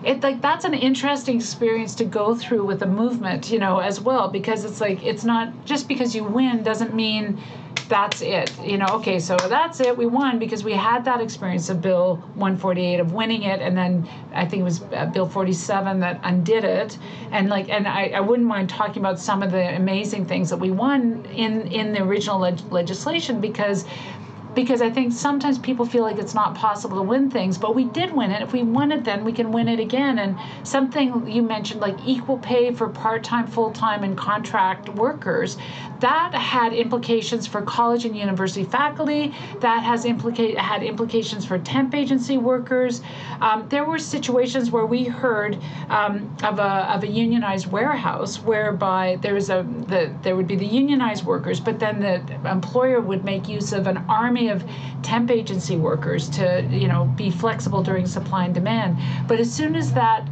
[0.07, 3.99] it like that's an interesting experience to go through with a movement, you know, as
[3.99, 7.41] well, because it's like it's not just because you win doesn't mean
[7.89, 8.51] that's it.
[8.63, 9.97] You know, okay, so that's it.
[9.97, 14.09] We won because we had that experience of Bill 148 of winning it, and then
[14.33, 16.97] I think it was uh, Bill 47 that undid it.
[17.31, 20.57] And like, and I, I wouldn't mind talking about some of the amazing things that
[20.57, 23.85] we won in in the original leg- legislation because
[24.57, 27.85] because I think sometimes people feel like it's not possible to win things, but we
[27.85, 28.41] did win it.
[28.41, 30.17] If we won it then, we can win it again.
[30.17, 35.57] And something you mentioned, like equal pay for part time, full time, and contract workers,
[35.99, 39.31] that had implications for college and university faculty.
[39.59, 43.01] That has implicate had implications for temp agency workers.
[43.41, 49.19] Um, there were situations where we heard um, of a of a unionized warehouse whereby
[49.21, 53.23] there was a the there would be the unionized workers, but then the employer would
[53.23, 54.63] make use of an army of
[55.01, 58.97] temp agency workers to you know be flexible during supply and demand.
[59.27, 60.27] But as soon as that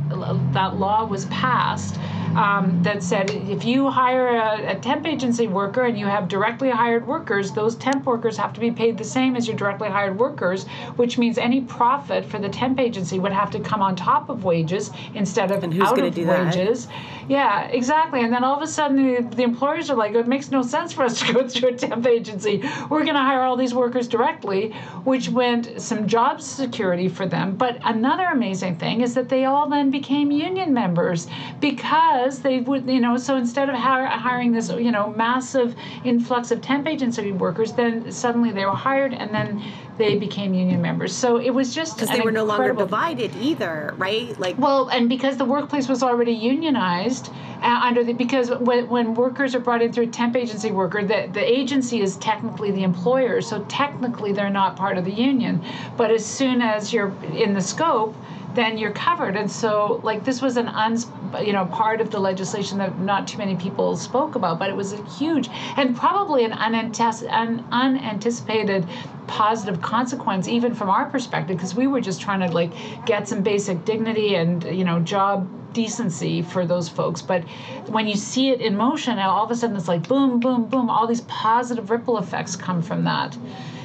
[0.54, 2.00] that law was passed
[2.36, 6.70] um, that said if you hire a, a, temp agency worker and you have directly
[6.70, 10.20] hired workers, those temp workers have to be paid the same as your directly hired
[10.20, 10.66] workers,
[10.98, 14.44] which means any profit for the temp agency would have to come on top of
[14.44, 16.88] wages instead of out of wages.
[16.88, 16.94] That?
[17.30, 18.22] Yeah, exactly.
[18.22, 20.92] And then all of a sudden the, the employers are like, it makes no sense
[20.92, 22.64] for us to go through a temp agency.
[22.90, 24.72] We're going to hire all these workers directly,
[25.06, 27.56] which meant some job security for them.
[27.56, 31.28] But another amazing thing is that they all then became union members
[31.62, 36.50] because because they would, you know, so instead of hiring this, you know, massive influx
[36.50, 39.62] of temp agency workers, then suddenly they were hired and then
[39.98, 41.14] they became union members.
[41.14, 44.38] So it was just because they were no longer divided either, right?
[44.40, 47.30] Like well, and because the workplace was already unionized
[47.62, 51.04] uh, under the because when, when workers are brought in through a temp agency worker,
[51.04, 55.64] the the agency is technically the employer, so technically they're not part of the union.
[55.98, 58.16] But as soon as you're in the scope
[58.56, 59.36] then you're covered.
[59.36, 61.08] And so, like, this was an uns,
[61.44, 64.76] you know, part of the legislation that not too many people spoke about, but it
[64.76, 68.88] was a huge and probably an an unanticipated
[69.28, 72.72] positive consequence, even from our perspective, because we were just trying to like
[73.06, 77.22] get some basic dignity and you know job decency for those folks.
[77.22, 77.44] But
[77.88, 80.90] when you see it in motion, all of a sudden it's like boom, boom, boom.
[80.90, 83.38] All these positive ripple effects come from that.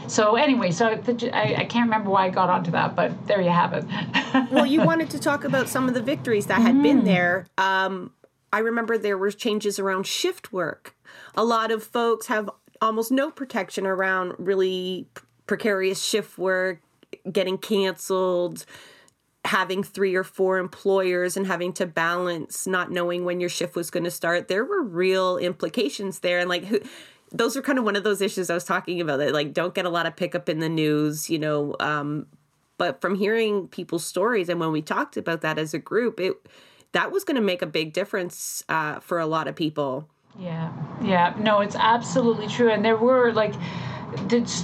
[0.06, 3.40] So anyway, so the, I, I, can't remember why I got onto that, but there
[3.40, 3.84] you have it.
[4.50, 6.82] well, you wanted to talk about some of the victories that had mm.
[6.82, 7.46] been there.
[7.56, 8.12] Um,
[8.52, 10.96] I remember there were changes around shift work.
[11.36, 12.50] A lot of folks have
[12.82, 15.06] almost no protection around really
[15.50, 16.78] precarious shift work,
[17.32, 18.64] getting canceled,
[19.44, 23.90] having three or four employers and having to balance not knowing when your shift was
[23.90, 24.46] going to start.
[24.46, 26.38] There were real implications there.
[26.38, 26.78] And like, who,
[27.32, 29.74] those are kind of one of those issues I was talking about that like don't
[29.74, 31.74] get a lot of pickup in the news, you know.
[31.80, 32.28] Um,
[32.78, 36.34] but from hearing people's stories and when we talked about that as a group, it
[36.92, 40.08] that was going to make a big difference uh, for a lot of people.
[40.38, 43.54] Yeah, yeah, no, it's absolutely true, and there were like.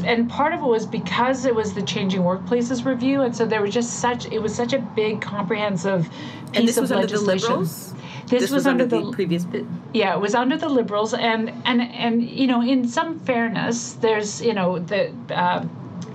[0.04, 3.62] And part of it was because it was the changing workplaces review, and so there
[3.62, 6.08] was just such it was such a big, comprehensive
[6.52, 7.60] piece of legislation.
[7.60, 7.94] This,
[8.28, 9.46] this was, was, under, under the, the, previous.
[9.92, 14.42] Yeah, it was under the Liberals, and and and you know, in some fairness, there's
[14.42, 15.12] you know the.
[15.30, 15.66] Uh,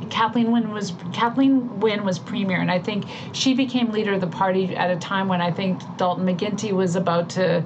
[0.09, 4.27] Kathleen Wynne was Kathleen Wynne was premier, and I think she became leader of the
[4.27, 7.63] party at a time when I think Dalton McGuinty was about to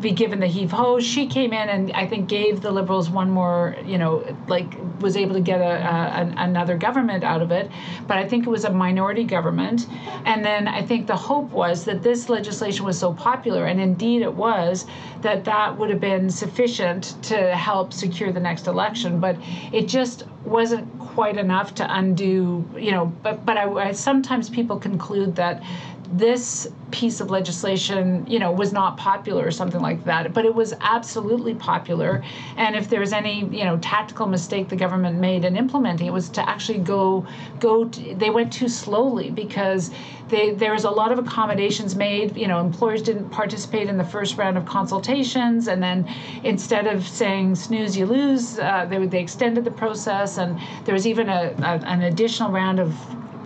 [0.00, 1.00] be given the heave ho.
[1.00, 4.66] She came in and I think gave the Liberals one more, you know, like
[5.00, 7.70] was able to get a, a, another government out of it.
[8.06, 9.86] But I think it was a minority government.
[10.24, 14.22] And then I think the hope was that this legislation was so popular, and indeed
[14.22, 14.86] it was,
[15.22, 19.20] that that would have been sufficient to help secure the next election.
[19.20, 19.36] But
[19.72, 23.06] it just wasn't quite enough to undo, you know.
[23.22, 25.62] But but I, I sometimes people conclude that
[26.12, 30.54] this piece of legislation, you know, was not popular or something like that, but it
[30.54, 32.24] was absolutely popular.
[32.56, 36.12] And if there was any, you know, tactical mistake the government made in implementing it
[36.12, 37.26] was to actually go
[37.60, 37.88] go.
[37.88, 39.90] To, they went too slowly because
[40.28, 42.36] they, there was a lot of accommodations made.
[42.36, 46.08] You know, employers didn't participate in the first round of consultations, and then
[46.42, 51.06] instead of saying snooze you lose, uh, they they extended the process, and there was
[51.06, 52.96] even a, a an additional round of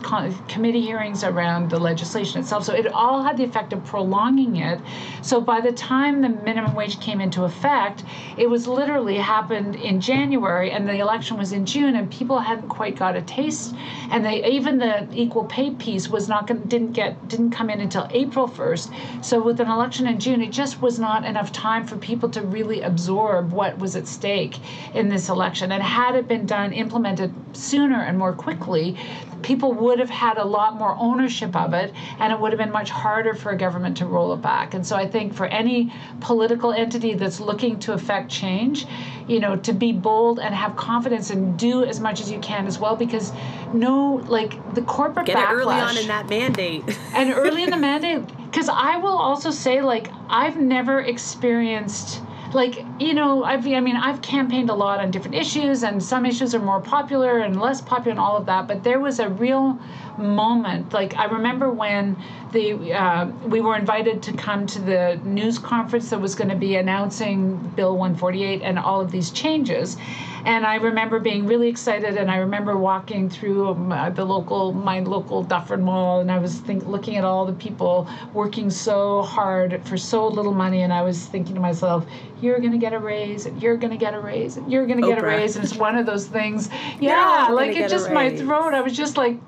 [0.03, 2.65] committee hearings around the legislation itself.
[2.65, 4.81] So it all had the effect of prolonging it.
[5.23, 8.05] So by the time the minimum wage came into effect,
[8.37, 12.69] it was literally happened in January, and the election was in June, and people hadn't
[12.69, 13.75] quite got a taste.
[14.11, 18.09] And they even the equal pay piece was not didn't get didn't come in until
[18.11, 19.25] April 1st.
[19.25, 22.43] So with an election in June, it just was not enough time for people to
[22.43, 24.59] really absorb what was at stake
[24.95, 25.73] in this election.
[25.73, 28.97] And had it been done implemented sooner and more quickly,
[29.43, 32.73] people would have had a lot more ownership of it and it would have been
[32.73, 34.75] much harder for a government to roll it back.
[34.75, 38.87] And so I think for any political entity that's looking to affect change,
[39.29, 42.67] you know, to be bold and have confidence and do as much as you can
[42.67, 43.33] as well because
[43.73, 46.83] no like the corporate Get backlash, early on in that mandate.
[47.15, 52.21] and early in the mandate because I will also say like I've never experienced
[52.55, 56.27] like you know I've I mean I've campaigned a lot on different issues and some
[56.27, 59.29] issues are more popular and less popular and all of that but there was a
[59.29, 59.79] real
[60.19, 60.93] moment.
[60.93, 62.17] Like I remember when
[62.53, 66.57] the uh, we were invited to come to the news conference that was going to
[66.57, 69.97] be announcing Bill 148 and all of these changes.
[70.45, 74.73] And I remember being really excited and I remember walking through um, uh, the local
[74.73, 79.23] my local Dufferin Mall and I was think, looking at all the people working so
[79.23, 82.05] hard for so little money and I was thinking to myself
[82.41, 84.85] you're going to get a raise and you're going to get a raise and you're
[84.85, 86.69] going to get a raise and it's one of those things.
[87.01, 89.39] Yeah like it just my throat I was just like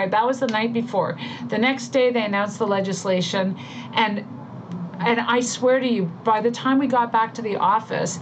[0.00, 1.18] teary-eyed that was the night before.
[1.48, 3.56] The next day they announced the legislation
[3.94, 4.24] and
[5.02, 8.18] and I swear to you, by the time we got back to the office,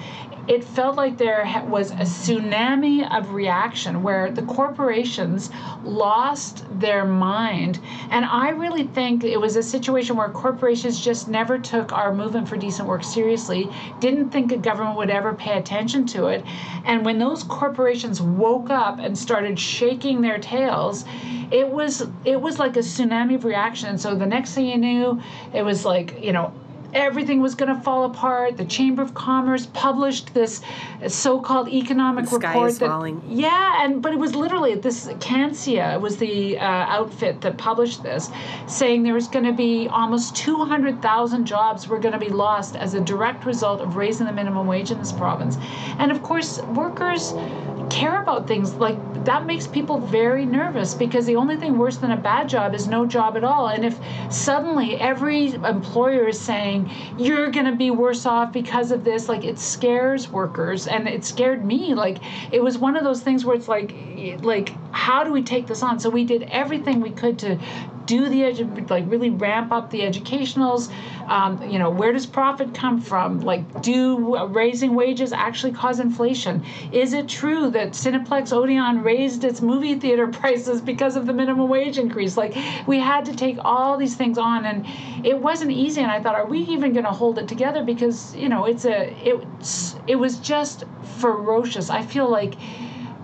[0.49, 5.51] it felt like there was a tsunami of reaction where the corporations
[5.85, 7.79] lost their mind.
[8.11, 12.49] And I really think it was a situation where corporations just never took our movement
[12.49, 13.71] for decent work seriously,
[14.01, 16.43] didn't think a government would ever pay attention to it.
[16.87, 21.05] And when those corporations woke up and started shaking their tails,
[21.51, 23.99] it was it was like a tsunami of reaction.
[23.99, 25.23] So the next thing you knew,
[25.53, 26.53] it was like, you know,
[26.95, 28.57] everything was going to fall apart.
[28.57, 30.63] The Chamber of Commerce published this
[31.07, 32.73] so-called economic the report.
[32.79, 33.23] that, falling.
[33.29, 38.31] Yeah, and but it was literally this CANCEA was the uh, outfit that published this,
[38.67, 42.95] saying there was going to be almost 200,000 jobs were going to be lost as
[42.95, 45.57] a direct result of raising the minimum wage in this province,
[45.99, 47.35] and of course workers
[47.99, 52.13] care about things like that makes people very nervous because the only thing worse than
[52.13, 53.69] a bad job is no job at all.
[53.69, 53.99] And if
[54.31, 59.45] suddenly every employer is saying you're going to be worse off because of this like
[59.45, 61.95] it scares workers and it scared me.
[61.95, 62.19] Like
[62.53, 63.93] it was one of those things where it's like
[64.43, 65.99] like how do we take this on?
[65.99, 67.59] So we did everything we could to
[68.09, 70.89] do the edu- like really ramp up the educationals.
[71.27, 73.41] Um, you know where does profit come from?
[73.41, 76.65] Like do raising wages actually cause inflation?
[76.91, 81.69] Is it true that cineplex odeon raised its movie theater prices because of the minimum
[81.69, 82.37] wage increase?
[82.37, 82.57] Like
[82.87, 84.87] we had to take all these things on and
[85.25, 87.85] it wasn't easy and i thought are we even going to hold it together?
[87.85, 89.37] Because you know it's a it
[90.07, 90.85] it was just
[91.21, 91.91] ferocious.
[91.91, 92.55] I feel like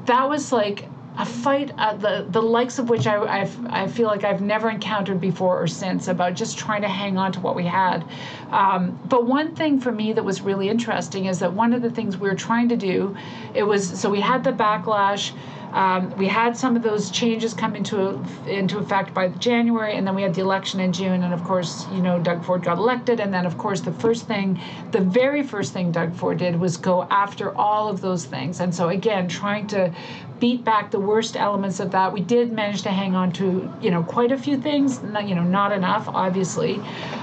[0.04, 4.08] that was like a fight uh, the the likes of which I I've, I feel
[4.08, 7.54] like I've never encountered before or since about just trying to hang on to what
[7.54, 8.04] we had.
[8.50, 11.90] Um, but one thing for me that was really interesting is that one of the
[11.90, 13.16] things we were trying to do,
[13.54, 15.32] it was so we had the backlash.
[15.74, 20.14] Um, we had some of those changes come into into effect by January, and then
[20.14, 23.18] we had the election in June, and of course, you know, Doug Ford got elected,
[23.18, 24.60] and then of course, the first thing,
[24.92, 28.72] the very first thing Doug Ford did was go after all of those things, and
[28.72, 29.92] so again, trying to
[30.40, 32.12] beat back the worst elements of that.
[32.12, 35.42] We did manage to hang on to, you know, quite a few things, you know,
[35.42, 36.80] not enough, obviously.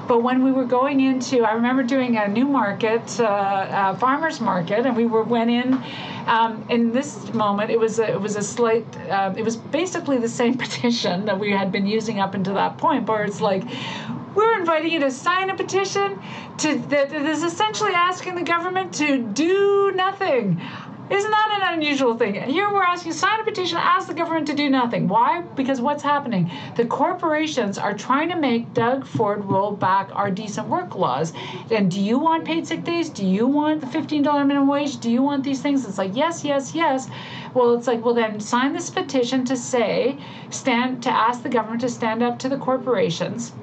[0.08, 4.86] But when we were going into, I remember doing a Newmarket, uh, uh, farmer's market,
[4.86, 5.82] and we were went in.
[6.26, 10.18] Um, in this moment, it was a, it was a slight, uh, it was basically
[10.18, 13.64] the same petition that we had been using up until that point, but it's like,
[14.36, 16.20] we're inviting you to sign a petition
[16.58, 20.62] to that is essentially asking the government to do nothing.
[21.12, 22.36] Isn't that an unusual thing?
[22.36, 25.10] Here we're asking, sign a petition, ask the government to do nothing.
[25.10, 25.42] Why?
[25.42, 26.50] Because what's happening?
[26.78, 31.34] The corporations are trying to make Doug Ford roll back our decent work laws.
[31.70, 33.10] And do you want paid sick days?
[33.10, 35.02] Do you want the $15 minimum wage?
[35.02, 35.86] Do you want these things?
[35.86, 37.10] It's like, yes, yes, yes.
[37.54, 40.18] Well, it's like, well, then sign this petition to say,
[40.50, 43.54] stand, to ask the government to stand up to the corporations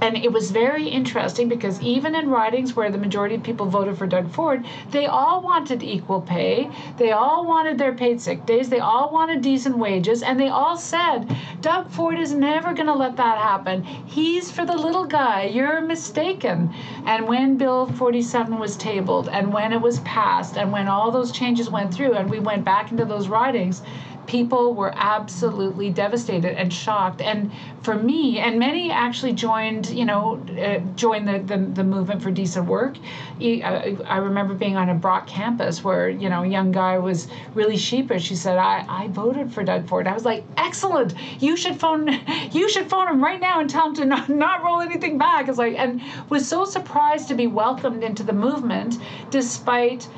[0.00, 3.96] and it was very interesting because even in ridings where the majority of people voted
[3.96, 6.70] for Doug Ford, they all wanted equal pay.
[6.96, 8.68] They all wanted their paid sick days.
[8.68, 10.22] They all wanted decent wages.
[10.22, 13.82] And they all said, Doug Ford is never going to let that happen.
[13.82, 15.44] He's for the little guy.
[15.44, 16.72] You're mistaken.
[17.06, 21.32] And when Bill 47 was tabled and when it was passed and when all those
[21.32, 23.82] changes went through and we went back into those ridings,
[24.26, 27.20] people were absolutely devastated and shocked.
[27.20, 27.52] And
[27.82, 32.30] for me, and many actually joined, you know, uh, joined the, the, the, movement for
[32.30, 32.96] decent work.
[33.40, 37.28] I, I, remember being on a Brock campus where, you know, a young guy was
[37.54, 38.28] really sheepish.
[38.28, 40.06] He said, I, I voted for Doug Ford.
[40.06, 41.14] I was like, excellent.
[41.40, 42.08] You should phone,
[42.52, 45.48] you should phone him right now and tell him to not, not roll anything back.
[45.48, 46.00] It's like, and
[46.30, 48.98] was so surprised to be welcomed into the movement
[49.30, 50.08] despite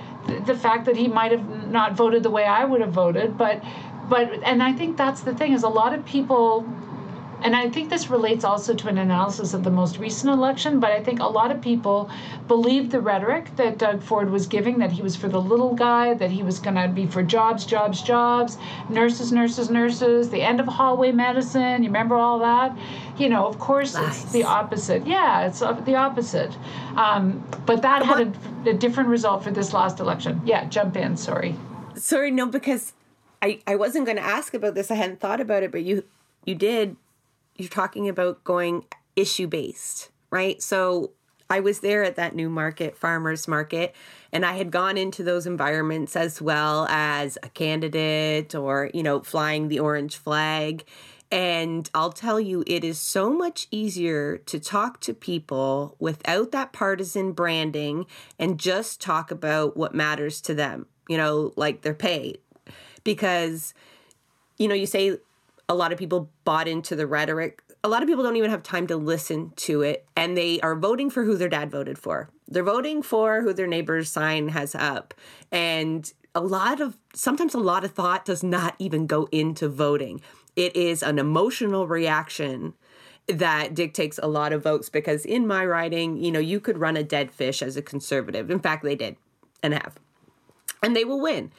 [0.47, 3.63] the fact that he might have not voted the way I would have voted, but
[4.09, 6.67] but and I think that's the thing is a lot of people
[7.43, 10.91] and I think this relates also to an analysis of the most recent election, but
[10.91, 12.11] I think a lot of people
[12.49, 16.15] believed the rhetoric that Doug Ford was giving that he was for the little guy,
[16.15, 18.57] that he was going to be for jobs, jobs, jobs,
[18.89, 21.83] nurses, nurses, nurses, the end of hallway medicine.
[21.83, 22.77] You remember all that?
[23.19, 24.25] You know, of course, nice.
[24.25, 25.07] it's the opposite.
[25.07, 26.57] Yeah, it's the opposite.
[26.97, 28.33] Um, but that had a
[28.69, 30.41] a different result for this last election.
[30.45, 31.17] Yeah, jump in.
[31.17, 31.55] Sorry.
[31.95, 32.93] Sorry, no, because
[33.47, 34.91] I I wasn't going to ask about this.
[34.91, 36.05] I hadn't thought about it, but you
[36.45, 36.97] you did.
[37.57, 38.85] You're talking about going
[39.15, 40.61] issue based, right?
[40.61, 41.13] So
[41.49, 43.95] I was there at that Newmarket, farmers market,
[44.33, 49.21] and I had gone into those environments as well as a candidate or, you know,
[49.21, 50.85] flying the orange flag.
[51.31, 56.73] And I'll tell you, it is so much easier to talk to people without that
[56.73, 58.07] partisan branding
[58.39, 62.37] and just talk about what matters to them, you know, like their pay.
[63.07, 63.73] Because,
[64.59, 65.17] you know, you say
[65.69, 67.63] a lot of people bought into the rhetoric.
[67.85, 70.75] A lot of people don't even have time to listen to it, and they are
[70.75, 72.29] voting for who their dad voted for.
[72.49, 75.15] They're voting for who their neighbor's sign has up.
[75.53, 80.21] And a lot of, sometimes a lot of thought does not even go into voting.
[80.57, 82.75] It is an emotional reaction
[83.29, 86.97] that dictates a lot of votes because in my riding, you know, you could run
[86.97, 88.51] a dead fish as a conservative.
[88.51, 89.17] In fact, they did
[89.63, 89.99] and have.
[90.83, 91.53] And they will win.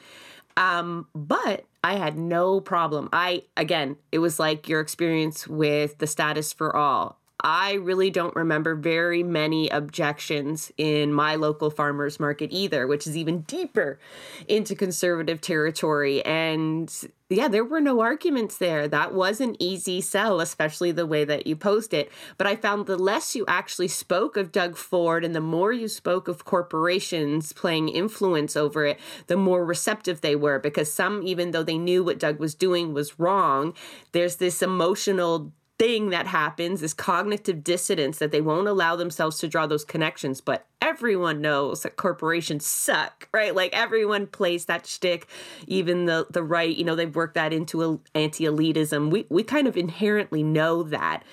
[0.58, 3.10] Um, but I had no problem.
[3.14, 7.20] I, again, it was like your experience with the status for all.
[7.44, 13.16] I really don't remember very many objections in my local farmers market either, which is
[13.16, 14.00] even deeper
[14.48, 16.26] into conservative territory.
[16.26, 16.92] And
[17.30, 18.88] yeah, there were no arguments there.
[18.88, 22.10] That was an easy sell, especially the way that you post it.
[22.38, 25.90] But I found the less you actually spoke of Doug Ford and the more you
[25.90, 30.58] spoke of corporations playing influence over it, the more receptive they were.
[30.58, 33.76] Because some, even though they knew what Doug was doing was wrong,
[34.14, 39.48] there's this emotional thing that happens, this cognitive dissonance that they won't allow themselves to
[39.48, 40.42] draw those connections.
[40.42, 43.54] But everyone knows that corporations suck, right?
[43.56, 45.28] Like everyone plays that shtick,
[45.68, 46.76] even the the right.
[46.76, 49.12] You know, they've worked that into a, anti-elitism.
[49.12, 51.24] We we kind of inherently know that,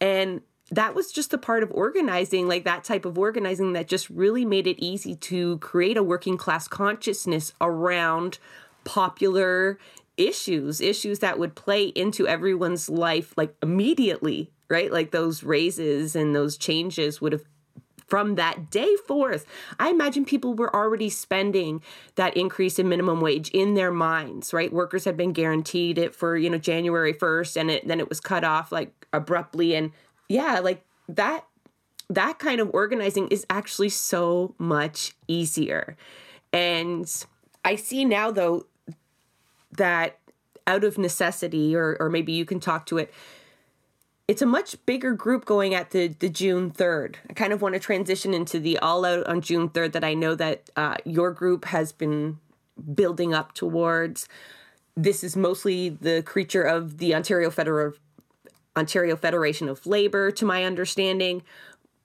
[0.00, 0.40] and
[0.70, 4.44] that was just a part of organizing, like that type of organizing that just really
[4.44, 8.38] made it easy to create a working class consciousness around
[8.84, 9.78] popular
[10.28, 14.92] issues, issues that would play into everyone's life like immediately, right?
[14.92, 17.44] Like those raises and those changes would have
[18.12, 19.46] from that day forth,
[19.80, 21.80] I imagine people were already spending
[22.16, 24.70] that increase in minimum wage in their minds, right?
[24.70, 28.20] Workers had been guaranteed it for, you know, January 1st and it then it was
[28.20, 29.92] cut off like abruptly and
[30.28, 31.46] yeah, like that
[32.10, 35.96] that kind of organizing is actually so much easier.
[36.52, 37.10] And
[37.64, 38.66] I see now though
[39.76, 40.18] that
[40.66, 43.12] out of necessity, or or maybe you can talk to it.
[44.28, 47.18] It's a much bigger group going at the the June third.
[47.28, 50.14] I kind of want to transition into the all out on June third that I
[50.14, 52.38] know that uh, your group has been
[52.94, 54.28] building up towards.
[54.96, 57.94] This is mostly the creature of the Ontario Federal
[58.76, 61.42] Ontario Federation of Labor, to my understanding,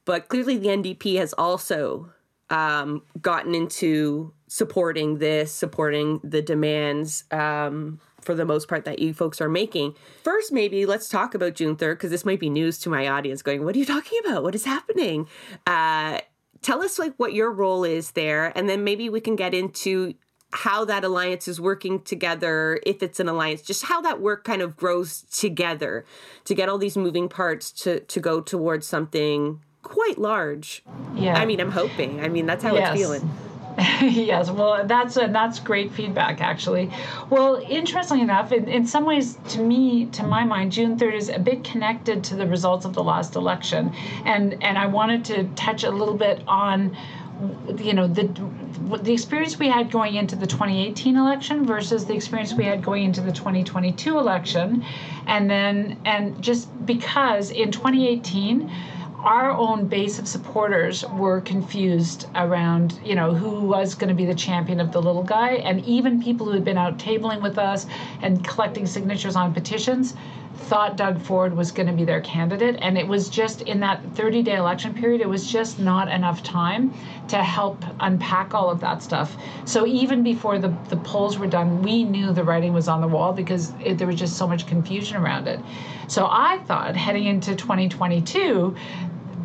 [0.05, 2.11] but clearly the NDP has also
[2.50, 9.14] um, gotten into supporting this, supporting the demands um, for the most part that you
[9.14, 9.95] folks are making.
[10.24, 13.41] First, maybe let's talk about June 3rd, because this might be news to my audience
[13.41, 14.43] going, What are you talking about?
[14.43, 15.28] What is happening?
[15.66, 16.20] Uh,
[16.62, 20.14] tell us like what your role is there, and then maybe we can get into
[20.54, 24.62] how that alliance is working together, if it's an alliance, just how that work kind
[24.62, 26.06] of grows together
[26.45, 30.83] to get all these moving parts to to go towards something quite large.
[31.15, 31.35] Yeah.
[31.35, 32.21] I mean, I'm hoping.
[32.21, 32.93] I mean, that's how yes.
[32.93, 33.29] it's feeling.
[34.01, 36.89] yes, well, that's and that's great feedback, actually.
[37.29, 41.29] Well, interestingly enough, in, in some ways, to me, to my mind, June 3rd is
[41.29, 43.93] a bit connected to the results of the last election,
[44.25, 46.97] and and I wanted to touch a little bit on,
[47.77, 48.23] you know, the
[49.03, 53.03] the experience we had going into the 2018 election versus the experience we had going
[53.03, 54.83] into the 2022 election,
[55.27, 58.71] and then and just because in 2018
[59.28, 64.25] our own base of supporters were confused around, you know, who was going to be
[64.25, 65.55] the champion of the little guy.
[65.55, 67.88] And even people who had been out tabling with us
[68.21, 70.15] and collecting signatures on petitions
[70.55, 72.78] thought Doug Ford was going to be their candidate.
[72.82, 76.41] And it was just in that 30 day election period, it was just not enough
[76.41, 76.93] time
[77.28, 79.36] to help unpack all of that stuff.
[79.65, 83.07] So even before the, the polls were done, we knew the writing was on the
[83.07, 85.59] wall because it, there was just so much confusion around it.
[86.07, 88.75] So I thought heading into 2022,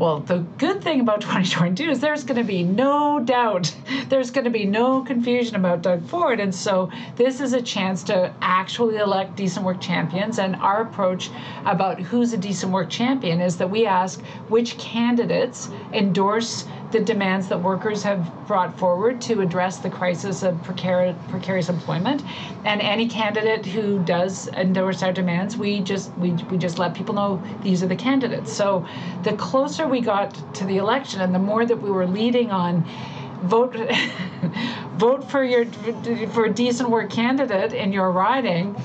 [0.02, 3.72] well, the good thing about 2022 is there's going to be no doubt,
[4.08, 6.40] there's going to be no confusion about Doug Ford.
[6.40, 10.40] And so this is a chance to actually elect decent work champions.
[10.40, 11.30] And our approach
[11.66, 17.48] about who's a decent work champion is that we ask which candidates endorse the demands
[17.48, 22.22] that workers have brought forward to address the crisis of precarious, precarious employment.
[22.64, 27.14] And any candidate who does endorse our demands, we just we, we just let people
[27.14, 28.52] know these are the candidates.
[28.52, 28.86] So
[29.22, 32.84] the closer we got to the election and the more that we were leading on
[33.42, 33.74] vote
[34.96, 35.64] vote for your
[36.28, 38.76] for a decent work candidate in your riding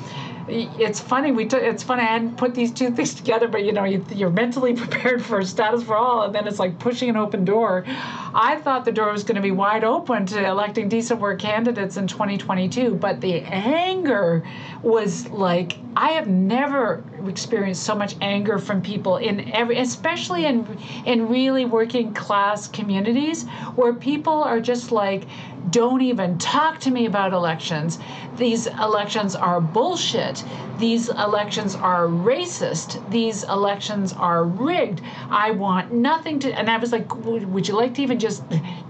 [0.49, 3.71] it's funny we took it's funny i hadn't put these two things together but you
[3.71, 7.17] know you, you're mentally prepared for status for all and then it's like pushing an
[7.17, 7.83] open door.
[7.87, 11.97] I thought the door was going to be wide open to electing decent work candidates
[11.97, 14.47] in 2022 but the anger
[14.81, 20.65] was like i have never experienced so much anger from people in every especially in
[21.05, 23.45] in really working class communities
[23.75, 25.23] where people are just like
[25.69, 27.99] don't even talk to me about elections.
[28.37, 30.43] These elections are bullshit.
[30.77, 33.09] These elections are racist.
[33.09, 35.01] These elections are rigged.
[35.29, 36.51] I want nothing to.
[36.51, 38.43] And I was like, would you like to even just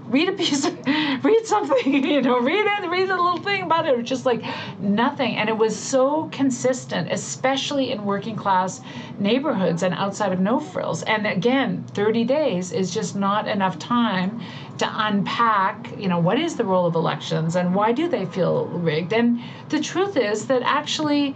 [0.10, 0.78] read a piece of,
[1.24, 3.94] read something, you know, read it, read a little thing about it.
[3.94, 4.44] It was just like
[4.80, 5.38] nothing.
[5.38, 8.82] And it was so consistent, especially in working class
[9.20, 11.04] neighborhoods and outside of no frills.
[11.04, 14.42] And again, 30 days is just not enough time
[14.78, 18.68] to unpack, you know, what is the role of elections and why do they feel
[18.68, 19.14] rigged?
[19.14, 21.36] And the truth is that actually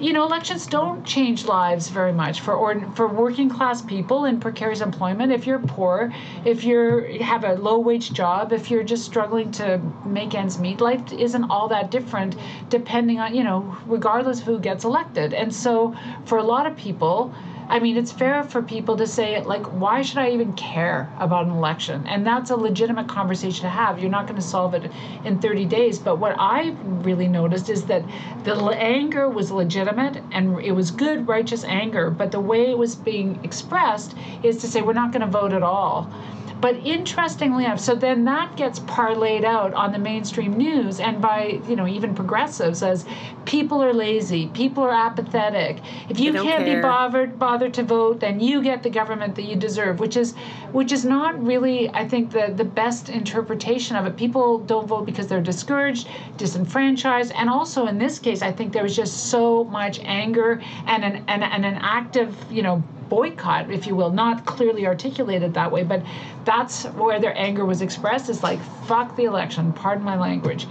[0.00, 4.40] you know, elections don't change lives very much for or, for working class people in
[4.40, 5.30] precarious employment.
[5.30, 6.10] If you're poor,
[6.46, 10.80] if you have a low wage job, if you're just struggling to make ends meet,
[10.80, 12.34] life isn't all that different
[12.70, 15.34] depending on you know, regardless of who gets elected.
[15.34, 17.34] And so, for a lot of people,
[17.70, 21.46] I mean, it's fair for people to say, like, why should I even care about
[21.46, 22.04] an election?
[22.08, 24.00] And that's a legitimate conversation to have.
[24.00, 24.90] You're not going to solve it
[25.24, 25.96] in 30 days.
[26.00, 28.02] But what I really noticed is that
[28.42, 32.10] the anger was legitimate and it was good, righteous anger.
[32.10, 35.52] But the way it was being expressed is to say, we're not going to vote
[35.52, 36.10] at all.
[36.60, 41.60] But interestingly enough, so then that gets parlayed out on the mainstream news and by,
[41.66, 43.06] you know, even progressives as
[43.46, 45.80] people are lazy, people are apathetic.
[46.10, 46.76] If you can't care.
[46.76, 50.34] be bothered bothered to vote, then you get the government that you deserve, which is
[50.72, 54.16] which is not really, I think, the, the best interpretation of it.
[54.16, 58.82] People don't vote because they're discouraged, disenfranchised, and also in this case, I think there
[58.82, 63.86] was just so much anger and an and, and an active, you know, boycott, if
[63.86, 66.02] you will, not clearly articulated that way, but
[66.46, 68.30] that's where their anger was expressed.
[68.30, 70.66] Is like, fuck the election, pardon my language.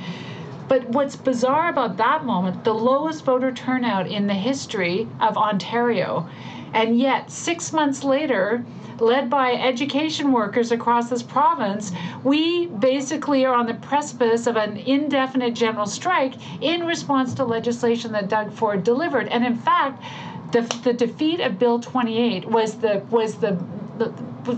[0.67, 6.27] But what's bizarre about that moment, the lowest voter turnout in the history of Ontario,
[6.73, 8.63] and yet six months later,
[9.01, 11.91] led by education workers across this province,
[12.23, 18.11] we basically are on the precipice of an indefinite general strike in response to legislation
[18.11, 19.27] that Doug Ford delivered.
[19.29, 20.03] And in fact,
[20.51, 23.61] the, the defeat of Bill 28 was the was the,
[23.97, 24.11] the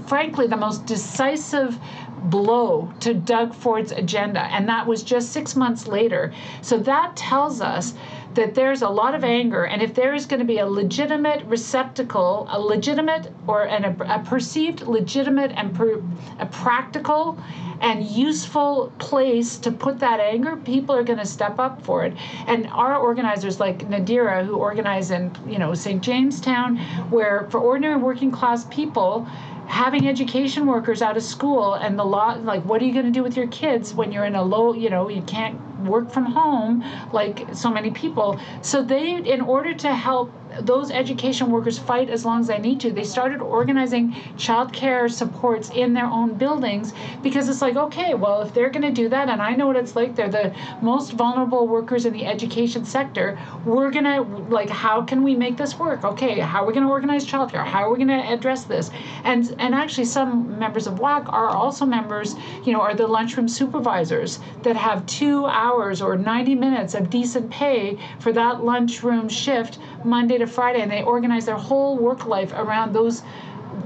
[0.07, 1.77] frankly the most decisive
[2.23, 6.33] blow to Doug Ford's agenda, and that was just six months later.
[6.61, 7.93] So that tells us
[8.35, 11.45] that there's a lot of anger, and if there is going to be a legitimate
[11.45, 16.01] receptacle, a legitimate or an, a, perceived legitimate and per,
[16.39, 17.37] a practical
[17.81, 22.13] and useful place to put that anger, people are going to step up for it.
[22.47, 26.01] And our organizers like Nadira, who organize in you know St.
[26.01, 26.77] Jamestown,
[27.09, 29.27] where for ordinary working class people
[29.71, 33.11] having education workers out of school and the law like what are you going to
[33.11, 35.57] do with your kids when you're in a low you know you can't
[35.87, 38.37] work from home like so many people?
[38.61, 40.29] So they in order to help
[40.59, 42.91] those education workers fight as long as they need to.
[42.91, 46.93] They started organizing child care supports in their own buildings
[47.23, 49.75] because it's like, okay, well, if they're going to do that, and I know what
[49.75, 53.39] it's like, they're the most vulnerable workers in the education sector.
[53.65, 56.03] We're going to, like, how can we make this work?
[56.03, 57.65] Okay, how are we going to organize childcare?
[57.65, 58.91] How are we going to address this?
[59.23, 62.35] And and actually, some members of WAC are also members,
[62.65, 67.49] you know, are the lunchroom supervisors that have two hours or 90 minutes of decent
[67.49, 72.51] pay for that lunchroom shift Monday to Friday, and they organize their whole work life
[72.53, 73.23] around those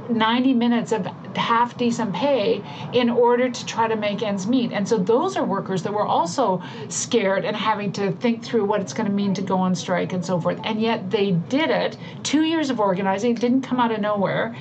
[0.09, 4.71] 90 minutes of half decent pay in order to try to make ends meet.
[4.71, 8.81] And so those are workers that were also scared and having to think through what
[8.81, 10.59] it's going to mean to go on strike and so forth.
[10.63, 11.97] And yet they did it.
[12.23, 14.55] Two years of organizing, didn't come out of nowhere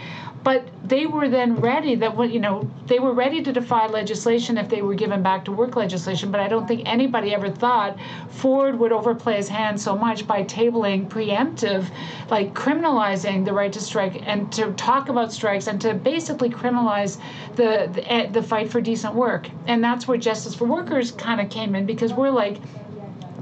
[0.45, 4.69] but they were then ready that you know they were ready to defy legislation if
[4.69, 7.97] they were given back to work legislation but i don't think anybody ever thought
[8.29, 11.91] ford would overplay his hand so much by tabling preemptive
[12.31, 17.19] like criminalizing the right to strike and to talk about strikes and to basically criminalize
[17.57, 19.49] the the, eh, the fight for decent work.
[19.67, 22.59] And that's where justice for workers kind of came in because we're like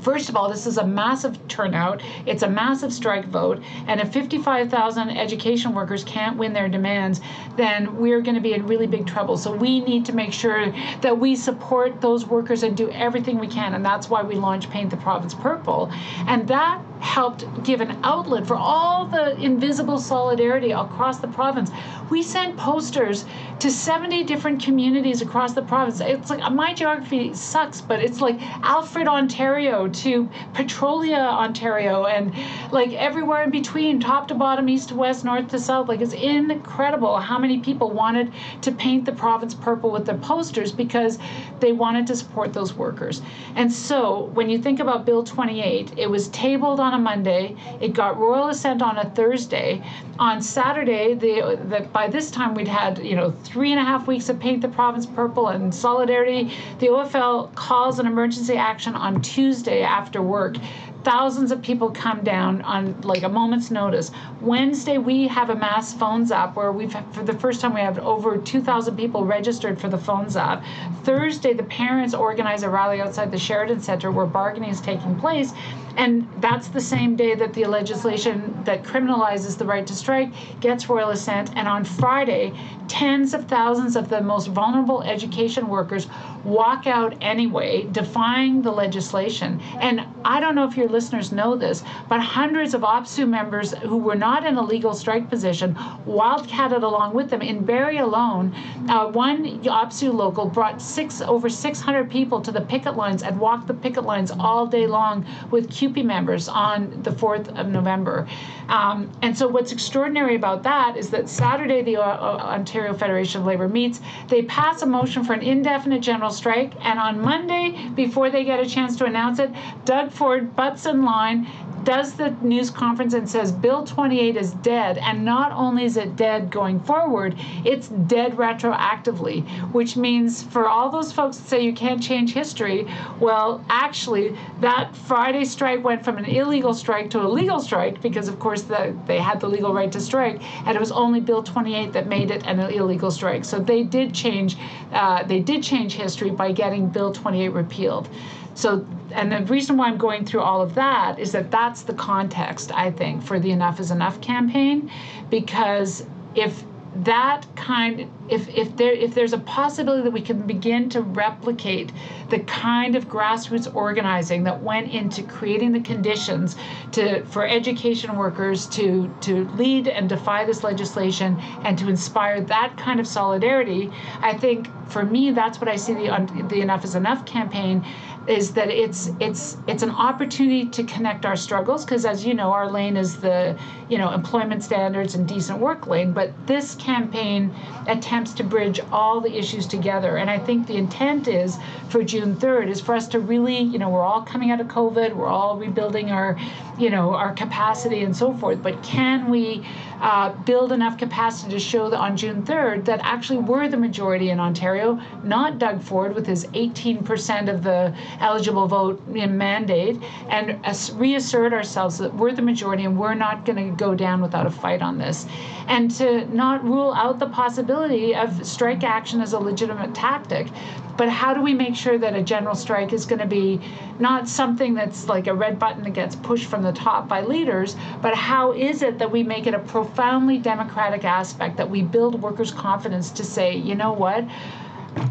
[0.03, 2.03] first of all, this is a massive turnout.
[2.27, 3.63] It's a massive strike vote.
[3.87, 7.21] And if 55,000 education workers can't win their demands,
[7.57, 9.37] then we're going to be in really big trouble.
[9.37, 13.49] So we need to make sure that we support those workers and do everything we
[13.49, 13.75] can.
[13.75, 15.91] And that's why we launched Paint the Province Purple.
[16.27, 21.71] And that helped give an outlet for all the invisible solidarity across the province.
[22.11, 23.25] We sent posters
[23.63, 26.01] to 70 different communities across the province.
[26.01, 32.35] It's like my geography sucks, but it's like Alfred, Ontario to Petrolia, Ontario, and
[32.73, 35.87] like everywhere in between, top to bottom, east to west, north to south.
[35.87, 38.33] Like it's incredible how many people wanted
[38.63, 41.21] to paint the province purple with their posters because
[41.61, 43.23] they wanted to support those workers.
[43.55, 47.55] And so when you think about Bill 28, it was tabled on a Monday.
[47.81, 49.85] It got royal assent on a Thursday.
[50.23, 54.07] On Saturday, the, the by this time we'd had you know three and a half
[54.07, 56.55] weeks of paint the province purple and solidarity.
[56.79, 60.59] The OFL calls an emergency action on Tuesday after work
[61.05, 64.11] thousands of people come down on like a moment's notice.
[64.41, 67.99] Wednesday, we have a mass phones up where we've, for the first time, we have
[67.99, 70.63] over 2,000 people registered for the phones up.
[71.03, 75.53] Thursday, the parents organize a rally outside the Sheraton Center where bargaining is taking place.
[75.97, 80.31] And that's the same day that the legislation that criminalizes the right to strike
[80.61, 81.51] gets royal assent.
[81.57, 82.53] And on Friday,
[82.89, 86.09] tens of thousands of the most vulnerable education workers
[86.45, 89.61] walk out anyway, defying the legislation.
[89.81, 93.97] And I don't know if your listeners know this, but hundreds of OPSEU members who
[93.97, 95.75] were not in a legal strike position
[96.07, 97.43] wildcatted along with them.
[97.43, 98.55] In Barrie alone,
[98.89, 103.69] uh, one OPSEU local brought six over 600 people to the picket lines and walked
[103.69, 108.29] the picket lines all day long with CUPE members on the 4th of November.
[108.69, 113.41] Um, and so, what's extraordinary about that is that Saturday, the uh, uh Ontario Federation
[113.41, 117.89] of Labor meets, they pass a motion for an indefinite general strike, and on Monday,
[117.97, 119.51] before they get a chance to announce it,
[119.85, 121.49] Doug Ford butts in line
[121.85, 124.99] does the news conference and says Bill 28 is dead.
[124.99, 130.91] And not only is it dead going forward, it's dead retroactively, which means for all
[130.91, 132.87] those folks that say you can't change history,
[133.21, 138.29] well, actually, that Friday strike went from an illegal strike to a legal strike because,
[138.29, 140.43] of course, the, they had the legal right to strike.
[140.67, 143.45] And it was only Bill 28 that made it an illegal strike.
[143.45, 144.57] So they did change,
[144.93, 148.09] uh, they did change history by getting Bill 28 repealed.
[148.55, 151.95] So, and the reason why I'm going through all of that is that that's the
[151.95, 154.91] context, I think, for the Enough is Enough campaign.
[155.31, 156.05] Because
[156.35, 156.65] if
[156.97, 161.93] that kind if if there if there's a possibility that we can begin to replicate
[162.31, 166.57] the kind of grassroots organizing that went into creating the conditions
[166.93, 172.77] to for education workers to to lead and defy this legislation and to inspire that
[172.77, 176.95] kind of solidarity i think for me that's what i see the the enough is
[176.95, 177.85] enough campaign
[178.29, 182.53] is that it's it's it's an opportunity to connect our struggles because as you know
[182.53, 183.59] our lane is the
[183.89, 187.53] you know employment standards and decent work lane but this campaign
[187.89, 190.17] attempts to bridge all the issues together.
[190.17, 191.59] And i think the intent is
[191.89, 194.69] for june 3rd is for us to really you know we're all coming out of
[194.69, 196.39] covid we're all rebuilding our
[196.79, 198.63] you know our capacity and so forth.
[198.63, 199.67] But can we
[200.03, 204.31] uh, build enough capacity to show that on June 3rd that actually we're the majority
[204.31, 210.59] in Ontario, not Doug Ford with his 18% of the eligible vote mandate, and
[210.95, 214.51] reassert ourselves that we're the majority and we're not going to go down without a
[214.51, 215.27] fight on this.
[215.69, 220.49] And to not rule out the possibility of strike action as a legitimate tactic,
[220.97, 223.61] but how do we make sure that a general strike is going to be
[223.99, 227.77] not something that's like a red button that gets pushed from the top by leaders,
[228.01, 232.21] but how is it that we make it a profoundly democratic aspect, that we build
[232.21, 234.25] workers' confidence to say, you know what?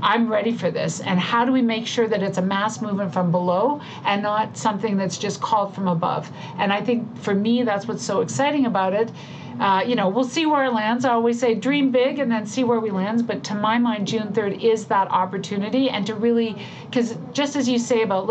[0.03, 0.99] I'm ready for this.
[0.99, 4.55] And how do we make sure that it's a mass movement from below and not
[4.57, 6.31] something that's just called from above?
[6.57, 9.11] And I think for me, that's what's so exciting about it
[9.59, 11.05] uh, you know, we'll see where it lands.
[11.05, 13.27] I always say dream big and then see where we land.
[13.27, 15.89] But to my mind, June 3rd is that opportunity.
[15.89, 18.27] And to really, because just as you say about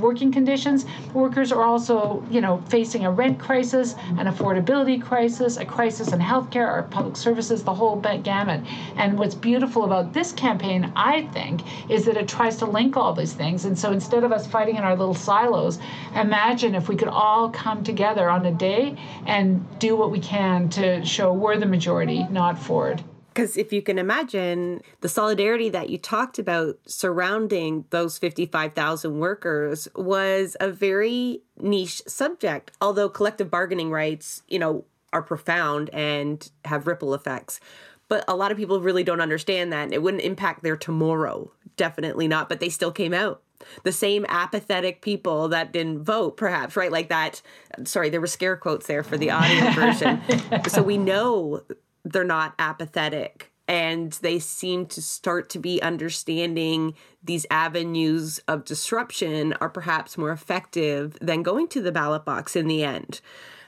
[0.00, 5.64] working conditions, workers are also, you know, facing a rent crisis, an affordability crisis, a
[5.64, 8.60] crisis in healthcare, our public services, the whole gamut.
[8.96, 13.12] And what's beautiful about this campaign, I think, is that it tries to link all
[13.12, 13.64] these things.
[13.64, 15.78] And so instead of us fighting in our little silos,
[16.14, 18.96] imagine if we could all come together on a day
[19.26, 23.02] and do what we can can to show we're the majority, not Ford.
[23.28, 29.86] Because if you can imagine the solidarity that you talked about surrounding those 55,000 workers
[29.94, 36.86] was a very niche subject, although collective bargaining rights, you know, are profound and have
[36.86, 37.60] ripple effects.
[38.08, 39.92] But a lot of people really don't understand that.
[39.92, 41.52] It wouldn't impact their tomorrow.
[41.76, 42.48] Definitely not.
[42.48, 43.42] But they still came out
[43.84, 46.92] the same apathetic people that didn't vote, perhaps, right?
[46.92, 47.42] Like that.
[47.84, 50.20] Sorry, there were scare quotes there for the audio version.
[50.68, 51.62] So we know
[52.04, 59.52] they're not apathetic and they seem to start to be understanding these avenues of disruption
[59.54, 63.20] are perhaps more effective than going to the ballot box in the end.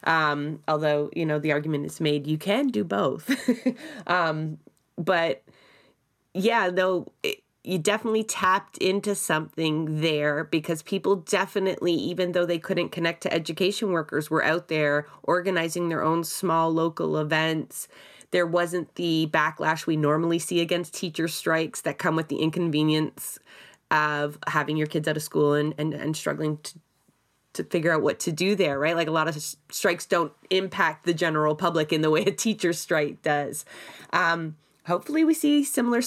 [0.04, 3.28] Um, although, you know, the argument is made you can do both.
[4.06, 4.58] um,
[4.96, 5.42] but
[6.32, 12.58] yeah, though it, you definitely tapped into something there because people definitely, even though they
[12.58, 17.86] couldn't connect to education workers, were out there organizing their own small local events.
[18.30, 23.38] There wasn't the backlash we normally see against teacher strikes that come with the inconvenience
[23.90, 26.78] of having your kids out of school and, and, and struggling to,
[27.52, 28.96] to figure out what to do there, right?
[28.96, 29.36] Like a lot of
[29.70, 33.66] strikes don't impact the general public in the way a teacher strike does.
[34.10, 34.56] Um,
[34.88, 36.00] hopefully we see similar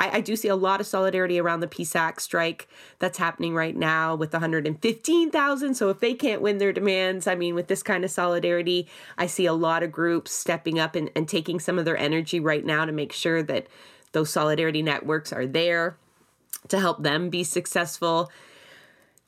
[0.00, 2.68] I, I, do see a lot of solidarity around the psac strike
[2.98, 7.54] that's happening right now with 115000 so if they can't win their demands i mean
[7.54, 11.28] with this kind of solidarity i see a lot of groups stepping up and, and
[11.28, 13.66] taking some of their energy right now to make sure that
[14.12, 15.96] those solidarity networks are there
[16.68, 18.30] to help them be successful.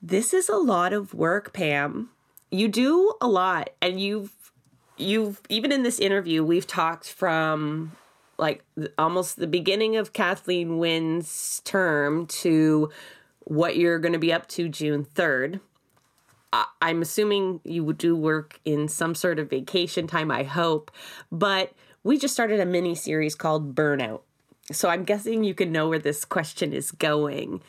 [0.03, 2.11] This is a lot of work pam.
[2.51, 4.33] You do a lot and you've
[4.97, 7.93] you've even in this interview we've talked from
[8.41, 8.65] like
[8.99, 12.91] almost the beginning of Kathleen Wynne's term to
[13.41, 15.61] what you're going to be up to June 3rd.
[16.83, 20.91] I'm assuming you would do work in some sort of vacation time, I hope.
[21.31, 21.73] But
[22.03, 24.23] we just started a mini series called Burnout.
[24.73, 27.63] So I'm guessing you can know where this question is going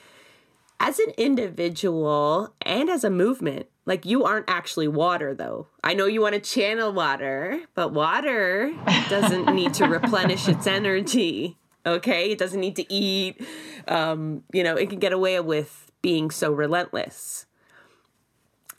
[0.79, 5.67] as an individual and as a movement, like you aren't actually water though.
[5.83, 8.71] I know you want to channel water, but water
[9.09, 11.57] doesn't need to replenish its energy.
[11.85, 12.31] Okay?
[12.31, 13.43] It doesn't need to eat.
[13.87, 17.47] Um, you know, it can get away with being so relentless.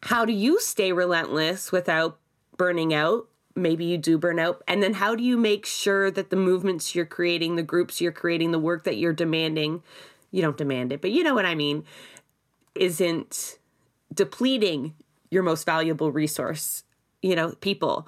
[0.05, 2.19] How do you stay relentless without
[2.57, 3.29] burning out?
[3.55, 4.63] Maybe you do burn out.
[4.67, 8.13] And then how do you make sure that the movements you're creating, the groups you're
[8.13, 9.83] creating, the work that you're demanding
[10.33, 11.85] you don't demand it, but you know what I mean,
[12.75, 13.59] isn't
[14.13, 14.95] depleting
[15.31, 16.85] your most valuable resource,
[17.23, 18.07] you know, people.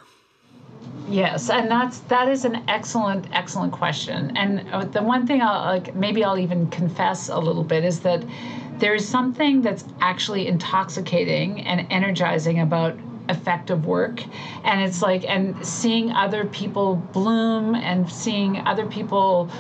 [1.09, 4.37] Yes, and that's that is an excellent, excellent question.
[4.37, 8.01] And uh, the one thing I'll like, maybe I'll even confess a little bit is
[8.01, 8.25] that
[8.79, 12.99] there is something that's actually intoxicating and energizing about
[13.29, 14.23] effective work
[14.65, 19.51] and it's like and seeing other people bloom and seeing other people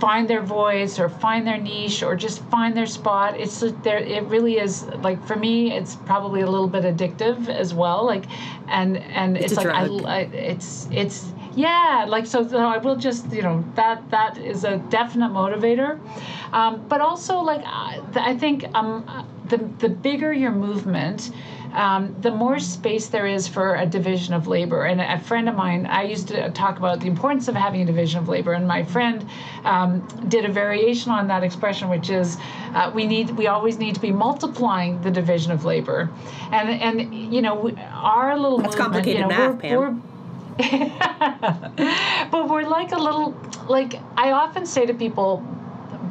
[0.00, 3.38] find their voice or find their niche or just find their spot.
[3.38, 7.74] It's there it really is like for me it's probably a little bit addictive as
[7.74, 8.24] well like
[8.68, 12.96] and and it's, it's like I, I, it's it's yeah like so, so i will
[12.96, 16.00] just you know that that is a definite motivator.
[16.52, 19.04] Um, but also like I, I think um,
[19.48, 21.30] the the bigger your movement
[21.74, 24.84] um, the more space there is for a division of labor.
[24.84, 27.84] And a friend of mine, I used to talk about the importance of having a
[27.84, 29.26] division of labor, and my friend
[29.64, 32.38] um, did a variation on that expression, which is
[32.74, 36.10] uh, we need we always need to be multiplying the division of labor,
[36.52, 39.78] and and you know our little that's movement, complicated you know, math, we're, Pam.
[39.78, 39.96] We're
[42.30, 43.36] but we're like a little
[43.68, 45.44] like I often say to people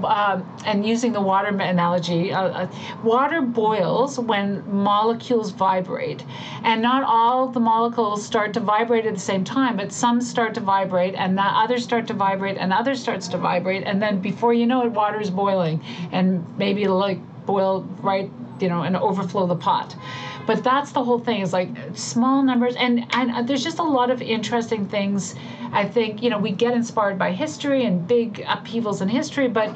[0.05, 2.71] uh, and using the water analogy, uh, uh,
[3.03, 6.23] water boils when molecules vibrate.
[6.63, 10.53] And not all the molecules start to vibrate at the same time, but some start
[10.55, 13.83] to vibrate, and the others start to vibrate, and others starts to vibrate.
[13.83, 15.81] And then before you know it, water is boiling.
[16.11, 18.29] And maybe like boil right,
[18.59, 19.95] you know, and overflow the pot.
[20.45, 23.83] But that's the whole thing is like small numbers and and uh, there's just a
[23.83, 25.35] lot of interesting things.
[25.71, 29.75] I think, you know, we get inspired by history and big upheavals in history, but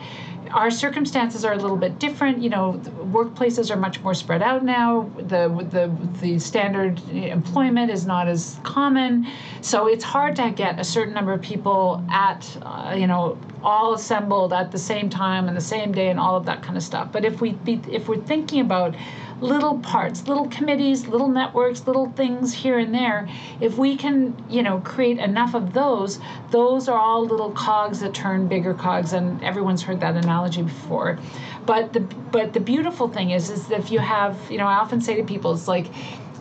[0.52, 2.40] our circumstances are a little bit different.
[2.40, 2.82] You know,
[3.12, 5.10] workplaces are much more spread out now.
[5.18, 9.28] The the the standard employment is not as common,
[9.62, 13.94] so it's hard to get a certain number of people at uh, you know all
[13.94, 16.84] assembled at the same time and the same day and all of that kind of
[16.84, 17.12] stuff.
[17.12, 18.96] But if we be, if we're thinking about
[19.42, 23.30] little parts, little committees, little networks, little things here and there,
[23.62, 26.20] if we can, you know, create enough of those,
[26.50, 31.20] those are all little cogs that turn bigger cogs, and everyone's heard that analogy before.
[31.66, 34.76] But the but the beautiful thing is is that if you have, you know, I
[34.76, 35.88] often say to people, it's like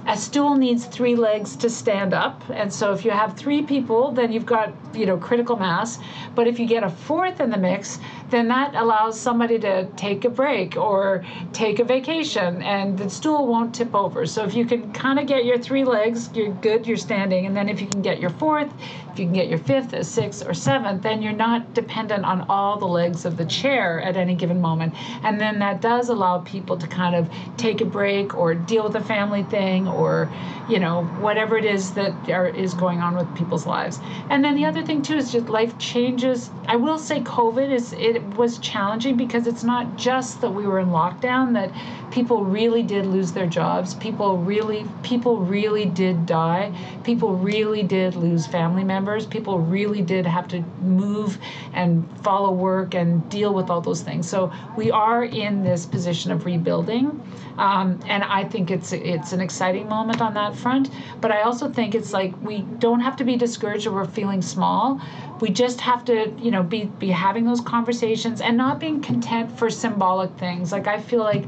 [0.07, 4.13] a stool needs three legs to stand up and so if you have three people
[4.13, 5.99] then you've got you know critical mass
[6.35, 7.99] but if you get a fourth in the mix
[8.31, 13.47] then that allows somebody to take a break or take a vacation and the stool
[13.47, 14.27] won't tip over.
[14.27, 17.47] So if you can kind of get your three legs, you're good, you're standing.
[17.47, 18.73] And then if you can get your fourth,
[19.13, 22.43] if you can get your fifth, a sixth, or seventh, then you're not dependent on
[22.49, 24.95] all the legs of the chair at any given moment.
[25.23, 28.97] And then that does allow people to kind of take a break or deal with
[28.97, 30.31] a family thing or,
[30.69, 34.01] you know, whatever it is that are, is going on with people's lives.
[34.31, 36.51] And then the other thing too is just life changes.
[36.67, 40.81] I will say COVID is it was challenging because it's not just that we were
[40.81, 41.71] in lockdown that
[42.11, 43.95] people really did lose their jobs.
[43.95, 46.73] People really people really did die.
[47.05, 49.27] People really did lose family members.
[49.27, 51.39] People really did have to move
[51.73, 54.29] and follow work and deal with all those things.
[54.29, 57.21] So we are in this position of rebuilding.
[57.59, 60.91] Um, and I think it's it's an exciting moment on that front.
[61.21, 64.43] But I also think it's like we don't have to be discouraged or we're feeling
[64.43, 65.01] small.
[65.41, 69.59] We just have to, you know, be be having those conversations and not being content
[69.59, 70.73] for symbolic things.
[70.73, 71.45] Like I feel like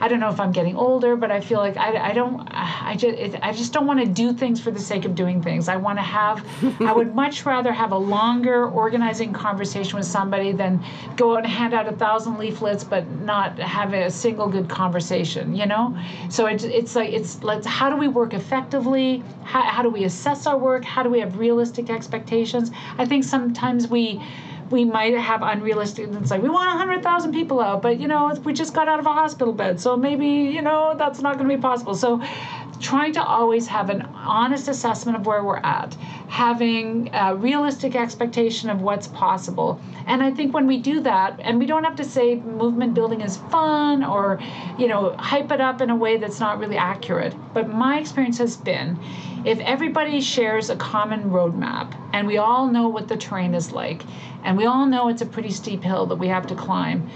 [0.00, 2.96] I don't know if I'm getting older, but I feel like I, I don't I
[2.96, 5.68] just it, I just don't want to do things for the sake of doing things.
[5.68, 6.46] I want to have
[6.80, 10.82] I would much rather have a longer organizing conversation with somebody than
[11.16, 15.54] go out and hand out a thousand leaflets but not have a single good conversation.
[15.54, 15.96] You know,
[16.28, 19.22] so it's it's like it's let's how do we work effectively?
[19.44, 20.84] How, how do we assess our work?
[20.84, 22.70] How do we have realistic expectations?
[22.98, 24.20] I think sometimes we
[24.70, 28.52] we might have unrealistic it's like we want 100000 people out but you know we
[28.52, 31.56] just got out of a hospital bed so maybe you know that's not going to
[31.56, 31.94] be possible.
[31.94, 32.22] So
[32.80, 35.94] trying to always have an honest assessment of where we're at
[36.28, 39.80] having a realistic expectation of what's possible.
[40.06, 43.20] And i think when we do that and we don't have to say movement building
[43.20, 44.38] is fun or
[44.78, 48.38] you know hype it up in a way that's not really accurate but my experience
[48.38, 48.98] has been
[49.44, 54.02] if everybody shares a common roadmap and we all know what the terrain is like
[54.44, 57.08] and we all know it's a pretty steep hill that we have to climb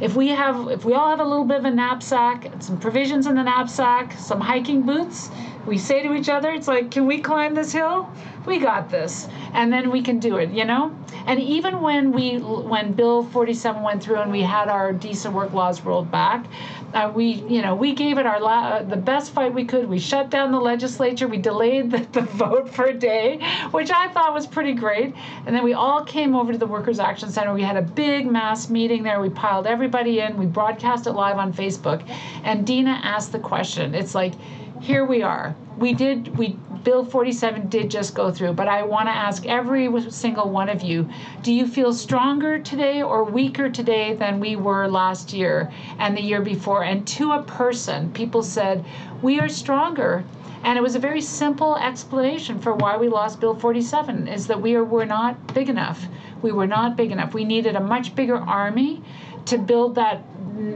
[0.00, 3.26] if we have if we all have a little bit of a knapsack some provisions
[3.26, 5.30] in the knapsack some hiking boots
[5.66, 8.08] we say to each other it's like can we climb this hill
[8.46, 10.96] we got this and then we can do it you know?
[11.26, 15.52] And even when we when bill 47 went through and we had our decent work
[15.52, 16.46] laws rolled back
[16.94, 19.88] uh, we you know we gave it our la- uh, the best fight we could.
[19.88, 21.28] We shut down the legislature.
[21.28, 23.38] We delayed the, the vote for a day
[23.70, 25.14] which i thought was pretty great.
[25.46, 27.52] And then we all came over to the workers action center.
[27.52, 29.20] We had a big mass meeting there.
[29.20, 30.36] We piled everybody in.
[30.36, 32.02] We broadcast it live on facebook.
[32.44, 33.94] And Deena asked the question.
[33.94, 34.32] It's like
[34.80, 35.54] here we are.
[35.78, 36.56] We did we
[36.86, 40.82] bill 47 did just go through but i want to ask every single one of
[40.82, 41.08] you
[41.42, 46.22] do you feel stronger today or weaker today than we were last year and the
[46.22, 46.84] year before?
[46.84, 48.84] And to a person people said
[49.20, 50.24] we are stronger.
[50.62, 54.60] And it was a very simple explanation for why we lost bill 47 is that
[54.60, 56.06] we are, were not big enough.
[56.42, 57.34] We were not big enough.
[57.34, 59.02] We needed a much bigger army
[59.46, 60.22] to build that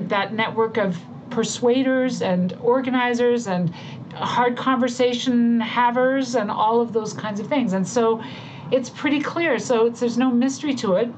[0.09, 0.99] that network of
[1.31, 3.71] persuaders and organizers and
[4.15, 7.73] hard conversation havers and all of those kinds of things.
[7.73, 8.23] And so
[8.71, 9.59] it's pretty clear.
[9.59, 11.09] So there's no mystery to it.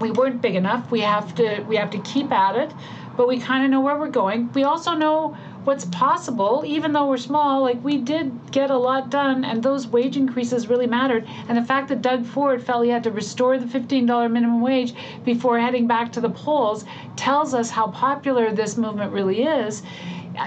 [0.00, 0.90] We weren't big enough.
[0.90, 2.74] We have to we have to keep at it,
[3.16, 4.52] but we kind of know where we're going.
[4.52, 7.62] We also know what's possible, even though we're small.
[7.62, 11.26] Like we did get a lot done, and those wage increases really mattered.
[11.48, 14.94] And the fact that Doug Ford felt he had to restore the $15 minimum wage
[15.24, 16.84] before heading back to the polls
[17.16, 19.82] tells us how popular this movement really is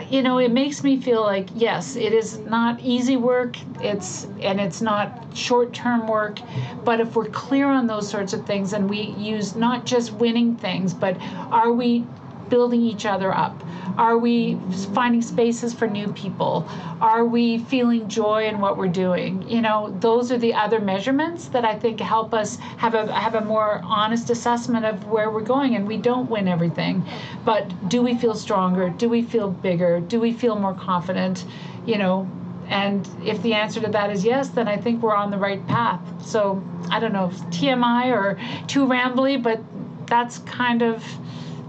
[0.10, 4.60] you know it makes me feel like yes it is not easy work it's and
[4.60, 6.40] it's not short-term work
[6.84, 10.56] but if we're clear on those sorts of things and we use not just winning
[10.56, 11.16] things but
[11.52, 12.06] are we
[12.50, 13.64] building each other up?
[13.98, 14.58] Are we
[14.94, 16.68] finding spaces for new people?
[17.00, 19.48] Are we feeling joy in what we're doing?
[19.50, 23.36] You know, those are the other measurements that I think help us have a have
[23.36, 25.76] a more honest assessment of where we're going.
[25.76, 27.06] And we don't win everything,
[27.46, 28.90] but do we feel stronger?
[28.90, 30.00] Do we feel bigger?
[30.02, 31.46] Do we feel more confident?
[31.86, 32.30] You know,
[32.68, 35.66] and if the answer to that is yes, then I think we're on the right
[35.68, 36.02] path.
[36.26, 39.62] So I don't know if TMI or too rambly, but
[40.08, 41.04] that's kind of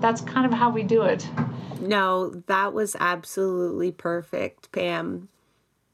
[0.07, 1.29] that's kind of how we do it.
[1.81, 5.29] No, that was absolutely perfect, Pam.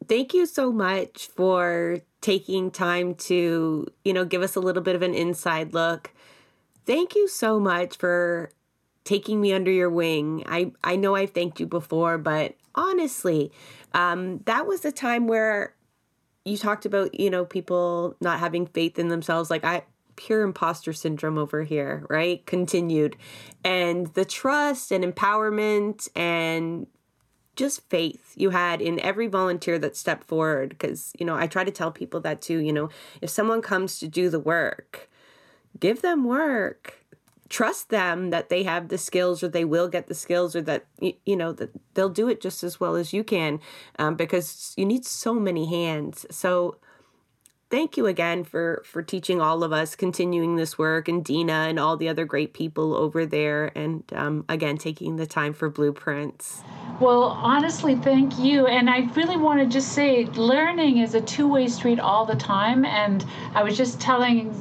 [0.06, 4.94] Thank you so much for taking time to, you know, give us a little bit
[4.94, 6.12] of an inside look.
[6.84, 8.50] Thank you so much for
[9.04, 10.44] taking me under your wing.
[10.46, 13.50] I I know I've thanked you before, but honestly,
[13.94, 15.74] um, that was the time where
[16.44, 19.50] you talked about, you know, people not having faith in themselves.
[19.50, 19.84] Like I
[20.16, 22.44] pure imposter syndrome over here, right?
[22.46, 23.16] Continued.
[23.64, 26.86] And the trust and empowerment and
[27.54, 30.70] just faith you had in every volunteer that stepped forward.
[30.70, 32.58] Because, you know, I try to tell people that too.
[32.58, 32.88] You know,
[33.20, 35.10] if someone comes to do the work,
[35.78, 37.02] give them work
[37.52, 40.86] trust them that they have the skills or they will get the skills or that
[40.98, 43.60] you know that they'll do it just as well as you can
[43.98, 46.78] um, because you need so many hands so
[47.72, 51.80] thank you again for for teaching all of us continuing this work and Deena and
[51.80, 56.62] all the other great people over there and um, again taking the time for blueprints.
[57.00, 61.66] Well honestly thank you and i really want to just say learning is a two-way
[61.66, 64.52] street all the time and i was just telling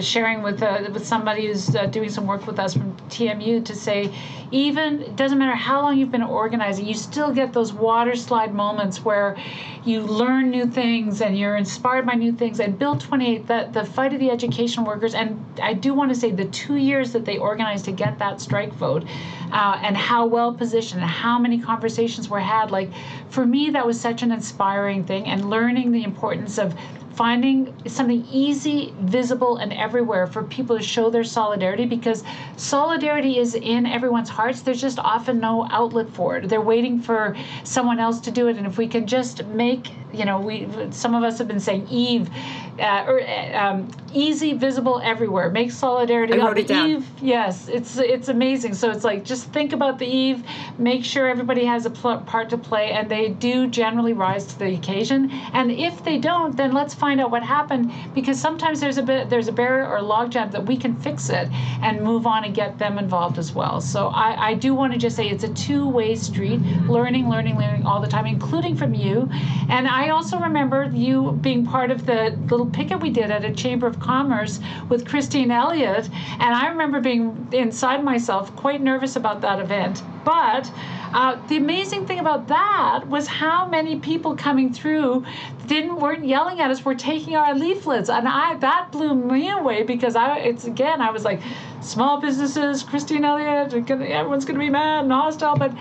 [0.00, 3.74] sharing with uh, with somebody who's uh, doing some work with us from TMU to
[3.74, 4.12] say,
[4.50, 8.54] even it doesn't matter how long you've been organizing, you still get those water slide
[8.54, 9.36] moments where
[9.84, 12.60] you learn new things and you're inspired by new things.
[12.60, 16.18] And Bill 28, the, the fight of the education workers, and I do want to
[16.18, 19.04] say the two years that they organized to get that strike vote,
[19.52, 22.70] uh, and how well positioned and how many conversations were had.
[22.70, 22.90] Like
[23.30, 26.74] for me, that was such an inspiring thing, and learning the importance of
[27.14, 32.24] finding something easy, visible, and everywhere for people to show their solidarity because
[32.56, 34.62] solidarity is in everyone's hearts.
[34.62, 36.48] There's just often no outlet for it.
[36.48, 38.56] They're waiting for someone else to do it.
[38.56, 41.88] And if we can just make, you know, we some of us have been saying
[41.90, 42.30] Eve,
[42.78, 43.20] uh, or
[43.54, 45.50] um, easy, visible everywhere.
[45.50, 46.90] Make solidarity I wrote it down.
[46.90, 47.06] Eve.
[47.20, 48.74] Yes, it's it's amazing.
[48.74, 50.42] So it's like just think about the Eve.
[50.78, 54.58] Make sure everybody has a pl- part to play, and they do generally rise to
[54.58, 55.30] the occasion.
[55.52, 59.28] And if they don't, then let's find out what happened because sometimes there's a bit
[59.28, 61.48] there's a barrier or logjam that we can fix it
[61.82, 63.80] and move on and get them involved as well.
[63.80, 66.60] So I, I do want to just say it's a two-way street,
[66.96, 69.28] learning, learning, learning all the time, including from you.
[69.68, 73.52] And I also remember you being part of the little picket we did at a
[73.52, 76.08] Chamber of Commerce with Christine Elliott.
[76.38, 80.04] And I remember being inside myself quite nervous about that event.
[80.24, 80.70] But
[81.12, 85.24] uh, the amazing thing about that was how many people coming through
[85.72, 89.84] didn't weren't yelling at us, were taking our leaflets, and I that blew me away
[89.84, 91.40] because I it's again I was like,
[91.80, 95.72] small businesses, Christine Elliott, everyone's going to be mad and hostile, but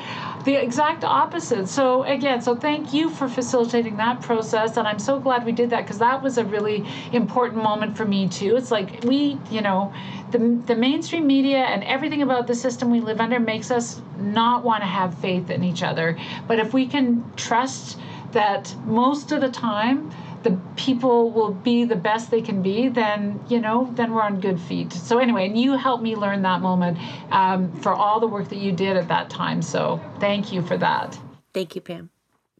[0.45, 1.67] the exact opposite.
[1.67, 5.69] So again, so thank you for facilitating that process, and I'm so glad we did
[5.71, 8.55] that because that was a really important moment for me too.
[8.55, 9.93] It's like we, you know,
[10.31, 14.63] the the mainstream media and everything about the system we live under makes us not
[14.63, 16.17] want to have faith in each other.
[16.47, 17.97] But if we can trust
[18.33, 20.11] that most of the time
[20.43, 24.39] the people will be the best they can be, then you know, then we're on
[24.39, 24.91] good feet.
[24.91, 26.97] So anyway, and you helped me learn that moment
[27.31, 29.61] um, for all the work that you did at that time.
[29.61, 31.17] So thank you for that.
[31.53, 32.09] Thank you, Pam.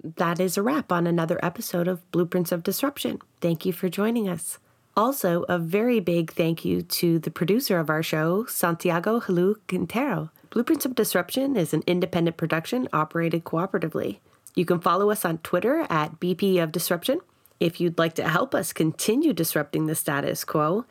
[0.04, 3.20] That is a wrap on another episode of Blueprints of Disruption.
[3.40, 4.58] Thank you for joining us.
[4.98, 10.32] Also, a very big thank you to the producer of our show, Santiago Halu Quintero.
[10.50, 14.20] Blueprints of Disruption is an independent production operated cooperatively.
[14.56, 17.20] You can follow us on Twitter at BP of Disruption.
[17.60, 20.86] If you'd like to help us continue disrupting the status quo,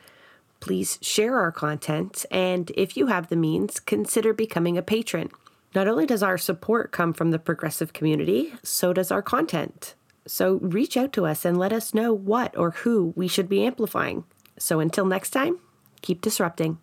[0.61, 2.25] please share our content.
[2.31, 5.31] And if you have the means, consider becoming a patron.
[5.75, 9.95] Not only does our support come from the progressive community, so does our content.
[10.27, 13.65] So reach out to us and let us know what or who we should be
[13.65, 14.25] amplifying.
[14.59, 15.59] So until next time,
[16.03, 16.79] keep disrupting.